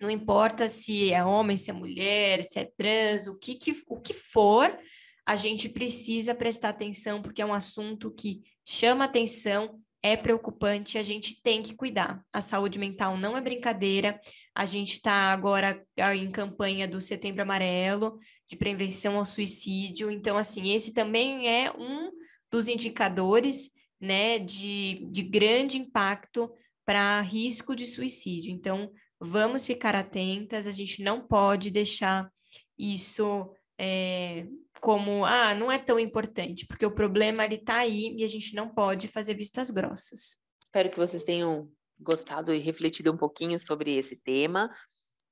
Não 0.00 0.10
importa 0.10 0.68
se 0.68 1.12
é 1.12 1.24
homem, 1.24 1.56
se 1.56 1.70
é 1.70 1.72
mulher, 1.72 2.42
se 2.42 2.58
é 2.58 2.64
trans, 2.76 3.26
o 3.26 3.38
que, 3.38 3.54
que, 3.54 3.72
o 3.86 4.00
que 4.00 4.12
for, 4.12 4.76
a 5.24 5.36
gente 5.36 5.68
precisa 5.68 6.34
prestar 6.34 6.70
atenção, 6.70 7.22
porque 7.22 7.40
é 7.40 7.46
um 7.46 7.54
assunto 7.54 8.10
que 8.10 8.42
chama 8.64 9.04
atenção, 9.04 9.80
é 10.02 10.16
preocupante, 10.16 10.98
a 10.98 11.02
gente 11.02 11.40
tem 11.42 11.62
que 11.62 11.74
cuidar. 11.74 12.24
A 12.32 12.40
saúde 12.40 12.78
mental 12.78 13.16
não 13.16 13.36
é 13.36 13.40
brincadeira. 13.40 14.20
A 14.52 14.66
gente 14.66 14.94
está 14.94 15.32
agora 15.32 15.80
ah, 15.98 16.14
em 16.16 16.30
campanha 16.30 16.88
do 16.88 17.00
Setembro 17.00 17.42
Amarelo, 17.42 18.18
de 18.48 18.56
prevenção 18.56 19.16
ao 19.16 19.24
suicídio. 19.24 20.10
Então, 20.10 20.36
assim, 20.36 20.74
esse 20.74 20.92
também 20.92 21.48
é 21.48 21.70
um 21.70 22.10
dos 22.50 22.68
indicadores 22.68 23.70
né, 24.00 24.40
de, 24.40 25.06
de 25.10 25.22
grande 25.22 25.78
impacto 25.78 26.52
para 26.84 27.20
risco 27.20 27.76
de 27.76 27.86
suicídio. 27.86 28.52
Então, 28.52 28.90
vamos 29.20 29.64
ficar 29.64 29.94
atentas, 29.94 30.66
a 30.66 30.72
gente 30.72 31.00
não 31.00 31.24
pode 31.24 31.70
deixar 31.70 32.28
isso 32.76 33.54
é, 33.84 34.46
como, 34.80 35.24
ah, 35.24 35.56
não 35.56 35.70
é 35.70 35.76
tão 35.76 35.98
importante, 35.98 36.64
porque 36.66 36.86
o 36.86 36.94
problema 36.94 37.44
ele 37.44 37.56
está 37.56 37.78
aí 37.78 38.14
e 38.16 38.22
a 38.22 38.28
gente 38.28 38.54
não 38.54 38.68
pode 38.68 39.08
fazer 39.08 39.34
vistas 39.34 39.70
grossas. 39.70 40.38
Espero 40.62 40.88
que 40.88 40.96
vocês 40.96 41.24
tenham 41.24 41.68
gostado 41.98 42.54
e 42.54 42.58
refletido 42.58 43.12
um 43.12 43.16
pouquinho 43.16 43.58
sobre 43.58 43.96
esse 43.96 44.14
tema. 44.14 44.70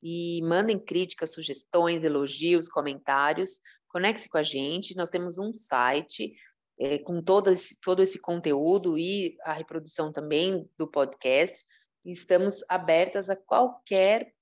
E 0.03 0.41
mandem 0.43 0.79
críticas, 0.79 1.33
sugestões, 1.33 2.03
elogios, 2.03 2.69
comentários. 2.69 3.61
Conecte-se 3.89 4.29
com 4.29 4.39
a 4.39 4.43
gente. 4.43 4.97
Nós 4.97 5.11
temos 5.11 5.39
um 5.39 5.53
site 5.53 6.33
é, 6.79 6.99
com 6.99 7.23
todo 7.23 7.51
esse, 7.51 7.79
todo 7.81 8.03
esse 8.03 8.19
conteúdo 8.19 8.99
e 8.99 9.37
a 9.45 9.53
reprodução 9.53 10.11
também 10.13 10.69
do 10.77 10.89
podcast. 10.89 11.65
Estamos 12.05 12.65
abertas 12.69 13.31
a 13.31 13.37
qualquer 13.37 14.33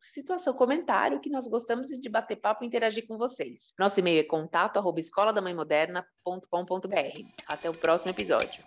situação, 0.00 0.52
comentário 0.54 1.20
que 1.20 1.30
nós 1.30 1.48
gostamos 1.48 1.88
de 1.88 2.08
bater 2.08 2.36
papo 2.36 2.64
e 2.64 2.66
interagir 2.66 3.06
com 3.06 3.16
vocês. 3.16 3.72
Nosso 3.78 4.00
e-mail 4.00 4.20
é 4.20 4.24
contato 4.24 4.78
arroba 4.78 5.00
escola 5.00 5.32
da 5.32 5.40
mãe 5.40 5.54
moderna.com.br. 5.54 7.22
Até 7.46 7.70
o 7.70 7.72
próximo 7.72 8.10
episódio. 8.10 8.62